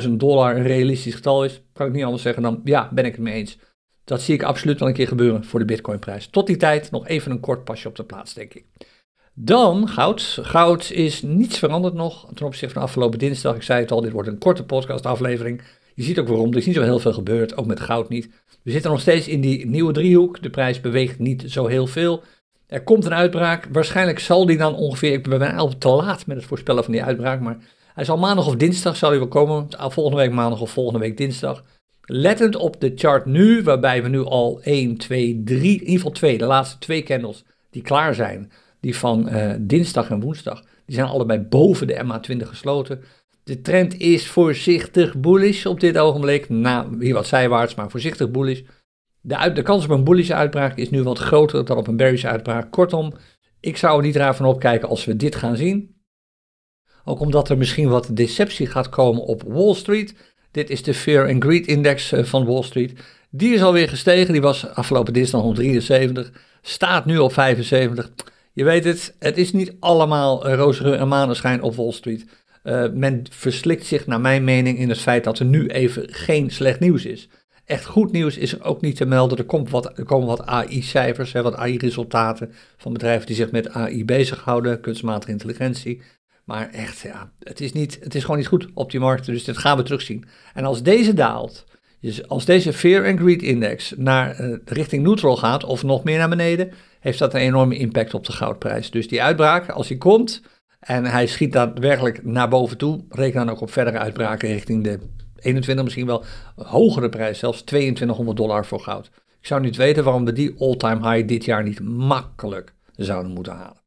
80.000 0.03 0.09
dollar 0.09 0.55
een 0.55 0.63
realistisch 0.63 1.15
getal 1.15 1.45
is, 1.45 1.61
kan 1.73 1.87
ik 1.87 1.93
niet 1.93 2.03
anders 2.03 2.23
zeggen 2.23 2.43
dan 2.43 2.61
ja, 2.63 2.89
ben 2.93 3.05
ik 3.05 3.11
het 3.11 3.21
mee 3.21 3.33
eens. 3.33 3.57
Dat 4.03 4.21
zie 4.21 4.33
ik 4.33 4.43
absoluut 4.43 4.79
wel 4.79 4.87
een 4.87 4.93
keer 4.93 5.07
gebeuren 5.07 5.43
voor 5.43 5.59
de 5.59 5.65
Bitcoin-prijs. 5.65 6.27
Tot 6.27 6.47
die 6.47 6.57
tijd 6.57 6.91
nog 6.91 7.07
even 7.07 7.31
een 7.31 7.39
kort 7.39 7.63
pasje 7.63 7.87
op 7.87 7.95
de 7.95 8.03
plaats, 8.03 8.33
denk 8.33 8.53
ik. 8.53 8.65
Dan 9.33 9.87
goud. 9.87 10.37
Goud 10.41 10.89
is 10.89 11.21
niets 11.21 11.57
veranderd 11.57 11.93
nog 11.93 12.27
ten 12.33 12.45
opzichte 12.45 12.73
van 12.73 12.83
afgelopen 12.83 13.19
dinsdag. 13.19 13.55
Ik 13.55 13.63
zei 13.63 13.79
het 13.79 13.91
al, 13.91 14.01
dit 14.01 14.11
wordt 14.11 14.27
een 14.27 14.37
korte 14.37 14.63
podcastaflevering. 14.63 15.61
Je 15.95 16.03
ziet 16.03 16.19
ook 16.19 16.27
waarom, 16.27 16.51
er 16.51 16.57
is 16.57 16.65
niet 16.65 16.75
zo 16.75 16.81
heel 16.81 16.99
veel 16.99 17.13
gebeurd, 17.13 17.57
ook 17.57 17.65
met 17.65 17.79
goud 17.79 18.09
niet. 18.09 18.29
We 18.63 18.71
zitten 18.71 18.91
nog 18.91 18.99
steeds 18.99 19.27
in 19.27 19.41
die 19.41 19.65
nieuwe 19.65 19.93
driehoek. 19.93 20.41
De 20.41 20.49
prijs 20.49 20.81
beweegt 20.81 21.19
niet 21.19 21.43
zo 21.47 21.67
heel 21.67 21.87
veel. 21.87 22.23
Er 22.67 22.83
komt 22.83 23.05
een 23.05 23.13
uitbraak. 23.13 23.67
Waarschijnlijk 23.71 24.19
zal 24.19 24.45
die 24.45 24.57
dan 24.57 24.75
ongeveer. 24.75 25.13
Ik 25.13 25.29
ben 25.29 25.55
al 25.55 25.77
te 25.77 25.89
laat 25.89 26.25
met 26.25 26.37
het 26.37 26.45
voorspellen 26.45 26.83
van 26.83 26.93
die 26.93 27.03
uitbraak. 27.03 27.39
Maar 27.39 27.57
hij 27.93 28.05
zal 28.05 28.17
maandag 28.17 28.47
of 28.47 28.55
dinsdag 28.55 28.95
zal 28.95 29.09
hij 29.09 29.19
wel 29.19 29.27
komen. 29.27 29.67
Volgende 29.69 30.17
week 30.17 30.31
maandag 30.31 30.61
of 30.61 30.71
volgende 30.71 30.99
week 30.99 31.17
dinsdag. 31.17 31.63
Lettend 32.01 32.55
op 32.55 32.81
de 32.81 32.91
chart 32.95 33.25
nu, 33.25 33.63
waarbij 33.63 34.03
we 34.03 34.09
nu 34.09 34.23
al 34.25 34.61
1, 34.61 34.97
2, 34.97 35.41
3, 35.45 35.61
in 35.61 35.79
ieder 35.79 35.95
geval 35.95 36.11
twee, 36.11 36.37
de 36.37 36.45
laatste 36.45 36.77
twee 36.77 37.03
candles 37.03 37.43
die 37.69 37.81
klaar 37.81 38.15
zijn. 38.15 38.51
Die 38.81 38.97
van 38.97 39.29
uh, 39.29 39.53
dinsdag 39.59 40.09
en 40.09 40.19
woensdag. 40.19 40.63
Die 40.85 40.95
zijn 40.95 41.07
allebei 41.07 41.39
boven 41.39 41.87
de 41.87 42.03
MA20 42.05 42.47
gesloten. 42.47 43.03
De 43.43 43.61
trend 43.61 43.97
is 43.97 44.27
voorzichtig 44.27 45.17
bullish 45.17 45.65
op 45.65 45.79
dit 45.79 45.97
ogenblik. 45.97 46.49
Nou, 46.49 47.03
hier 47.03 47.13
wat 47.13 47.27
zijwaarts, 47.27 47.75
maar 47.75 47.89
voorzichtig 47.89 48.31
bullish. 48.31 48.61
De, 49.21 49.37
uit, 49.37 49.55
de 49.55 49.61
kans 49.61 49.83
op 49.83 49.89
een 49.89 50.03
bullische 50.03 50.33
uitbraak 50.33 50.77
is 50.77 50.89
nu 50.89 51.03
wat 51.03 51.19
groter 51.19 51.65
dan 51.65 51.77
op 51.77 51.87
een 51.87 51.97
bearish 51.97 52.25
uitbraak. 52.25 52.71
Kortom, 52.71 53.13
ik 53.59 53.77
zou 53.77 53.97
er 53.97 54.05
niet 54.05 54.15
raar 54.15 54.35
van 54.35 54.45
opkijken 54.45 54.89
als 54.89 55.05
we 55.05 55.15
dit 55.15 55.35
gaan 55.35 55.55
zien. 55.55 55.95
Ook 57.03 57.19
omdat 57.19 57.49
er 57.49 57.57
misschien 57.57 57.89
wat 57.89 58.09
deceptie 58.11 58.67
gaat 58.67 58.89
komen 58.89 59.23
op 59.23 59.43
Wall 59.47 59.73
Street. 59.73 60.15
Dit 60.51 60.69
is 60.69 60.83
de 60.83 60.93
Fear 60.93 61.29
and 61.29 61.43
Greed 61.43 61.67
Index 61.67 62.11
eh, 62.11 62.23
van 62.23 62.45
Wall 62.45 62.63
Street. 62.63 62.93
Die 63.29 63.53
is 63.53 63.61
alweer 63.61 63.89
gestegen. 63.89 64.33
Die 64.33 64.41
was 64.41 64.67
afgelopen 64.67 65.13
dinsdag 65.13 65.43
op 65.43 65.55
73. 65.55 66.31
Staat 66.61 67.05
nu 67.05 67.17
op 67.17 67.33
75. 67.33 68.11
Je 68.53 68.63
weet 68.63 68.83
het, 68.83 69.15
het 69.19 69.37
is 69.37 69.51
niet 69.51 69.73
allemaal 69.79 70.49
roze 70.53 70.95
en 70.95 71.07
maneschijn 71.07 71.61
op 71.61 71.75
Wall 71.75 71.91
Street. 71.91 72.25
Uh, 72.63 72.85
men 72.93 73.23
verslikt 73.29 73.85
zich 73.85 74.07
naar 74.07 74.21
mijn 74.21 74.43
mening 74.43 74.77
in 74.77 74.89
het 74.89 74.99
feit 74.99 75.23
dat 75.23 75.39
er 75.39 75.45
nu 75.45 75.67
even 75.67 76.13
geen 76.13 76.49
slecht 76.49 76.79
nieuws 76.79 77.05
is. 77.05 77.29
Echt 77.65 77.85
goed 77.85 78.11
nieuws 78.11 78.37
is 78.37 78.53
er 78.53 78.63
ook 78.63 78.81
niet 78.81 78.95
te 78.95 79.05
melden. 79.05 79.37
Er, 79.37 79.43
komt 79.43 79.69
wat, 79.69 79.97
er 79.97 80.05
komen 80.05 80.27
wat 80.27 80.45
AI-cijfers, 80.45 81.31
wat 81.31 81.55
AI-resultaten 81.55 82.53
van 82.77 82.93
bedrijven 82.93 83.27
die 83.27 83.35
zich 83.35 83.51
met 83.51 83.69
AI 83.69 84.05
bezighouden, 84.05 84.81
kunstmatige 84.81 85.31
intelligentie. 85.31 86.01
Maar 86.45 86.69
echt, 86.69 86.99
ja, 86.99 87.31
het 87.39 87.61
is, 87.61 87.73
niet, 87.73 87.97
het 88.01 88.15
is 88.15 88.21
gewoon 88.21 88.37
niet 88.37 88.47
goed 88.47 88.67
op 88.73 88.91
die 88.91 88.99
markten, 88.99 89.33
dus 89.33 89.43
dat 89.43 89.57
gaan 89.57 89.77
we 89.77 89.83
terugzien. 89.83 90.25
En 90.53 90.65
als 90.65 90.83
deze 90.83 91.13
daalt, 91.13 91.65
dus 92.01 92.27
als 92.27 92.45
deze 92.45 92.73
Fear 92.73 93.07
and 93.07 93.19
Greed 93.19 93.41
Index 93.41 93.93
naar 93.97 94.39
uh, 94.39 94.57
richting 94.65 95.03
neutral 95.03 95.37
gaat, 95.37 95.63
of 95.63 95.83
nog 95.83 96.03
meer 96.03 96.17
naar 96.17 96.29
beneden, 96.29 96.71
heeft 97.01 97.19
dat 97.19 97.33
een 97.33 97.39
enorme 97.39 97.77
impact 97.77 98.13
op 98.13 98.25
de 98.25 98.31
goudprijs. 98.31 98.91
Dus 98.91 99.07
die 99.07 99.23
uitbraak, 99.23 99.69
als 99.69 99.87
die 99.87 99.97
komt, 99.97 100.41
en 100.79 101.05
hij 101.05 101.27
schiet 101.27 101.53
daadwerkelijk 101.53 102.23
naar 102.23 102.49
boven 102.49 102.77
toe. 102.77 103.03
Reken 103.09 103.45
dan 103.45 103.49
ook 103.49 103.61
op 103.61 103.71
verdere 103.71 103.97
uitbraken 103.97 104.49
richting 104.49 104.83
de 104.83 104.99
21, 105.39 105.83
misschien 105.83 106.05
wel 106.05 106.23
hogere 106.55 107.09
prijs, 107.09 107.39
zelfs 107.39 107.61
2200 107.61 108.37
dollar 108.37 108.65
voor 108.65 108.79
goud. 108.79 109.09
Ik 109.39 109.47
zou 109.47 109.61
niet 109.61 109.75
weten 109.75 110.03
waarom 110.03 110.25
we 110.25 110.33
die 110.33 110.55
all-time 110.59 111.11
high 111.11 111.27
dit 111.27 111.45
jaar 111.45 111.63
niet 111.63 111.79
makkelijk 111.79 112.73
zouden 112.95 113.31
moeten 113.31 113.53
halen. 113.53 113.81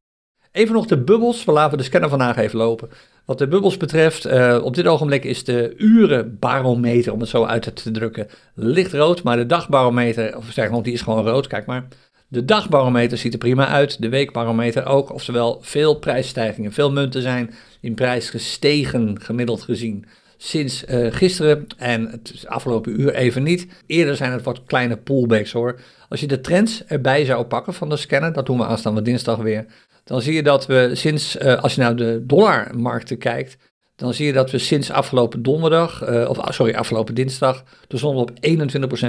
Even 0.52 0.75
nog 0.75 0.87
de 0.87 0.99
bubbels. 0.99 1.44
We 1.44 1.52
laten 1.52 1.78
de 1.78 1.85
scanner 1.85 2.09
vandaag 2.09 2.37
even 2.37 2.59
lopen. 2.59 2.88
Wat 3.25 3.38
de 3.38 3.49
bubbels 3.49 3.76
betreft, 3.76 4.26
uh, 4.26 4.61
op 4.62 4.75
dit 4.75 4.87
ogenblik 4.87 5.24
is 5.24 5.44
de 5.44 5.74
urenbarometer, 5.77 7.12
om 7.12 7.20
het 7.20 7.29
zo 7.29 7.44
uit 7.44 7.77
te 7.77 7.90
drukken, 7.90 8.29
lichtrood. 8.55 9.22
Maar 9.22 9.37
de 9.37 9.46
dagbarometer, 9.46 10.37
of 10.37 10.50
zeg 10.50 10.70
nog, 10.70 10.83
die 10.83 10.92
is 10.92 11.03
gewoon 11.03 11.24
rood. 11.24 11.46
Kijk 11.46 11.66
maar. 11.66 11.88
De 12.35 12.44
dagbarometer 12.44 13.18
ziet 13.18 13.33
er 13.33 13.38
prima 13.38 13.68
uit, 13.68 14.03
de 14.03 14.09
weekbarometer 14.09 14.87
ook. 14.87 15.12
Oftewel, 15.12 15.59
veel 15.62 15.94
prijsstijgingen, 15.94 16.73
veel 16.73 16.92
munten 16.92 17.23
zijn 17.23 17.55
in 17.81 17.94
prijs 17.94 18.31
gestegen, 18.31 19.20
gemiddeld 19.20 19.62
gezien, 19.62 20.05
sinds 20.37 20.85
uh, 20.85 21.12
gisteren. 21.12 21.66
En 21.77 22.11
het 22.11 22.44
afgelopen 22.47 23.01
uur 23.01 23.14
even 23.14 23.42
niet. 23.42 23.66
Eerder 23.87 24.16
zijn 24.16 24.33
het 24.33 24.42
wat 24.42 24.64
kleine 24.64 24.97
pullbacks 24.97 25.53
hoor. 25.53 25.81
Als 26.09 26.20
je 26.20 26.27
de 26.27 26.40
trends 26.40 26.85
erbij 26.85 27.25
zou 27.25 27.44
pakken 27.44 27.75
van 27.75 27.88
de 27.88 27.97
scanner, 27.97 28.33
dat 28.33 28.47
doen 28.47 28.59
we 28.59 28.66
aanstaande 28.66 29.03
dinsdag 29.03 29.38
weer. 29.38 29.66
Dan 30.05 30.23
zie 30.23 30.35
je 30.35 30.42
dat 30.42 30.66
we 30.66 30.90
sinds, 30.92 31.37
uh, 31.37 31.62
als 31.62 31.75
je 31.75 31.81
naar 31.81 31.97
de 31.97 32.23
dollarmarkten 32.27 33.18
kijkt, 33.18 33.57
dan 33.97 34.14
zie 34.14 34.27
je 34.27 34.33
dat 34.33 34.51
we 34.51 34.59
sinds 34.59 34.90
afgelopen 34.90 35.42
donderdag, 35.42 36.09
uh, 36.09 36.29
of 36.29 36.55
sorry, 36.55 36.75
afgelopen 36.75 37.14
dinsdag, 37.14 37.64
stonden 37.88 38.25
we 38.25 38.31
op 38.31 38.38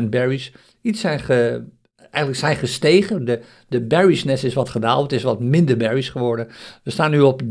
21% 0.01 0.09
berries. 0.09 0.51
Iets 0.81 0.99
zijn 1.01 1.19
ge, 1.19 1.63
eigenlijk 2.15 2.37
zijn 2.45 2.55
gestegen. 2.55 3.25
De, 3.25 3.39
de 3.67 3.81
bearishness 3.81 4.43
is 4.43 4.53
wat 4.53 4.69
gedaald. 4.69 5.03
Het 5.03 5.11
is 5.11 5.23
wat 5.23 5.39
minder 5.39 5.77
berries 5.77 6.09
geworden. 6.09 6.47
We 6.83 6.91
staan 6.91 7.11
nu 7.11 7.21
op 7.21 7.41
13% 7.41 7.47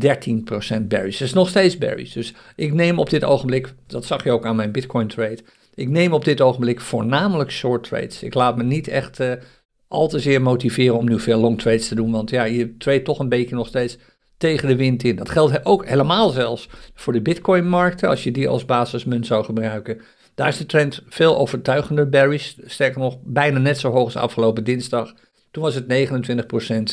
berries. 0.81 1.19
Het 1.19 1.27
is 1.27 1.33
nog 1.33 1.49
steeds 1.49 1.77
berries. 1.77 2.13
Dus 2.13 2.33
ik 2.55 2.73
neem 2.73 2.99
op 2.99 3.09
dit 3.09 3.23
ogenblik, 3.23 3.73
dat 3.87 4.05
zag 4.05 4.23
je 4.23 4.31
ook 4.31 4.45
aan 4.45 4.55
mijn 4.55 4.71
Bitcoin 4.71 5.07
trade. 5.07 5.39
Ik 5.75 5.89
neem 5.89 6.13
op 6.13 6.25
dit 6.25 6.41
ogenblik 6.41 6.81
voornamelijk 6.81 7.51
short 7.51 7.83
trades. 7.83 8.23
Ik 8.23 8.33
laat 8.33 8.57
me 8.57 8.63
niet 8.63 8.87
echt 8.87 9.19
uh, 9.19 9.31
al 9.87 10.07
te 10.07 10.19
zeer 10.19 10.41
motiveren 10.41 10.97
om 10.97 11.05
nu 11.05 11.19
veel 11.19 11.39
long 11.39 11.61
trades 11.61 11.87
te 11.87 11.95
doen. 11.95 12.11
Want 12.11 12.29
ja, 12.29 12.43
je 12.43 12.77
trade 12.77 13.01
toch 13.01 13.19
een 13.19 13.29
beetje 13.29 13.55
nog 13.55 13.67
steeds 13.67 13.97
tegen 14.37 14.67
de 14.67 14.75
wind 14.75 15.03
in. 15.03 15.15
Dat 15.15 15.29
geldt 15.29 15.65
ook 15.65 15.85
helemaal 15.85 16.29
zelfs 16.29 16.69
voor 16.93 17.13
de 17.13 17.21
Bitcoin 17.21 17.67
markten. 17.67 18.09
Als 18.09 18.23
je 18.23 18.31
die 18.31 18.47
als 18.47 18.65
basismunt 18.65 19.25
zou 19.25 19.43
gebruiken. 19.43 20.01
Daar 20.35 20.47
is 20.47 20.57
de 20.57 20.65
trend 20.65 21.01
veel 21.09 21.37
overtuigender. 21.37 22.09
Berries, 22.09 22.57
sterker 22.65 22.99
nog, 22.99 23.17
bijna 23.23 23.59
net 23.59 23.79
zo 23.79 23.91
hoog 23.91 24.03
als 24.03 24.15
afgelopen 24.15 24.63
dinsdag. 24.63 25.13
Toen 25.51 25.63
was 25.63 25.75
het 25.75 25.85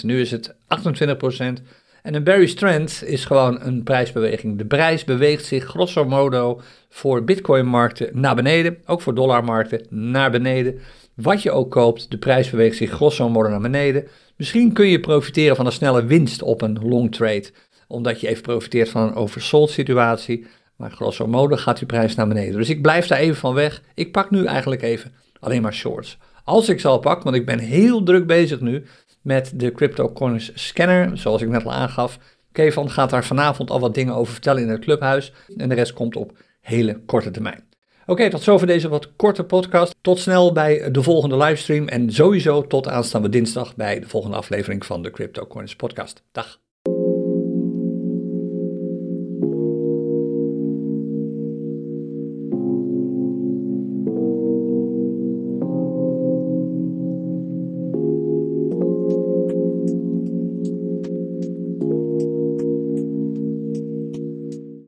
29%, 0.00 0.04
nu 0.04 0.20
is 0.20 0.30
het 0.30 0.54
28%. 0.54 1.62
En 2.02 2.14
een 2.14 2.24
bearish 2.24 2.52
trend 2.52 3.02
is 3.06 3.24
gewoon 3.24 3.62
een 3.62 3.82
prijsbeweging. 3.82 4.58
De 4.58 4.64
prijs 4.64 5.04
beweegt 5.04 5.44
zich 5.44 5.64
grosso 5.64 6.04
modo 6.04 6.60
voor 6.88 7.24
bitcoin-markten 7.24 8.08
naar 8.12 8.34
beneden, 8.34 8.78
ook 8.86 9.00
voor 9.00 9.14
dollarmarkten 9.14 9.86
naar 9.88 10.30
beneden. 10.30 10.78
Wat 11.14 11.42
je 11.42 11.50
ook 11.50 11.70
koopt, 11.70 12.10
de 12.10 12.18
prijs 12.18 12.50
beweegt 12.50 12.76
zich 12.76 12.90
grosso 12.90 13.28
modo 13.28 13.48
naar 13.48 13.60
beneden. 13.60 14.06
Misschien 14.36 14.72
kun 14.72 14.86
je 14.86 15.00
profiteren 15.00 15.56
van 15.56 15.66
een 15.66 15.72
snelle 15.72 16.04
winst 16.04 16.42
op 16.42 16.62
een 16.62 16.78
long 16.82 17.14
trade, 17.14 17.50
omdat 17.86 18.20
je 18.20 18.28
even 18.28 18.42
profiteert 18.42 18.88
van 18.88 19.02
een 19.02 19.14
oversold 19.14 19.70
situatie. 19.70 20.46
Maar 20.82 20.90
grosso 20.90 21.26
modo 21.26 21.56
gaat 21.56 21.78
die 21.78 21.86
prijs 21.86 22.14
naar 22.14 22.28
beneden. 22.28 22.56
Dus 22.56 22.68
ik 22.68 22.82
blijf 22.82 23.06
daar 23.06 23.18
even 23.18 23.36
van 23.36 23.54
weg. 23.54 23.82
Ik 23.94 24.12
pak 24.12 24.30
nu 24.30 24.44
eigenlijk 24.44 24.82
even 24.82 25.12
alleen 25.40 25.62
maar 25.62 25.74
shorts. 25.74 26.18
Als 26.44 26.68
ik 26.68 26.80
zal 26.80 26.98
pak, 26.98 27.22
want 27.22 27.36
ik 27.36 27.46
ben 27.46 27.58
heel 27.58 28.02
druk 28.02 28.26
bezig 28.26 28.60
nu 28.60 28.84
met 29.20 29.52
de 29.54 29.72
CryptoCoins 29.72 30.50
scanner, 30.54 31.18
zoals 31.18 31.42
ik 31.42 31.48
net 31.48 31.64
al 31.64 31.72
aangaf. 31.72 32.18
Kevan 32.52 32.90
gaat 32.90 33.10
daar 33.10 33.24
vanavond 33.24 33.70
al 33.70 33.80
wat 33.80 33.94
dingen 33.94 34.14
over 34.14 34.32
vertellen 34.32 34.62
in 34.62 34.68
het 34.68 34.80
clubhuis. 34.80 35.32
En 35.56 35.68
de 35.68 35.74
rest 35.74 35.92
komt 35.92 36.16
op 36.16 36.36
hele 36.60 37.00
korte 37.06 37.30
termijn. 37.30 37.64
Oké, 38.06 38.30
tot 38.30 38.42
zover 38.42 38.66
deze 38.66 38.88
wat 38.88 39.16
korte 39.16 39.44
podcast. 39.44 39.94
Tot 40.00 40.18
snel 40.18 40.52
bij 40.52 40.90
de 40.90 41.02
volgende 41.02 41.36
livestream. 41.36 41.88
En 41.88 42.12
sowieso 42.12 42.66
tot 42.66 42.88
aanstaande 42.88 43.28
dinsdag 43.28 43.76
bij 43.76 44.00
de 44.00 44.08
volgende 44.08 44.36
aflevering 44.36 44.86
van 44.86 45.02
de 45.02 45.10
CryptoCoins 45.10 45.76
podcast. 45.76 46.22
Dag. 46.32 46.61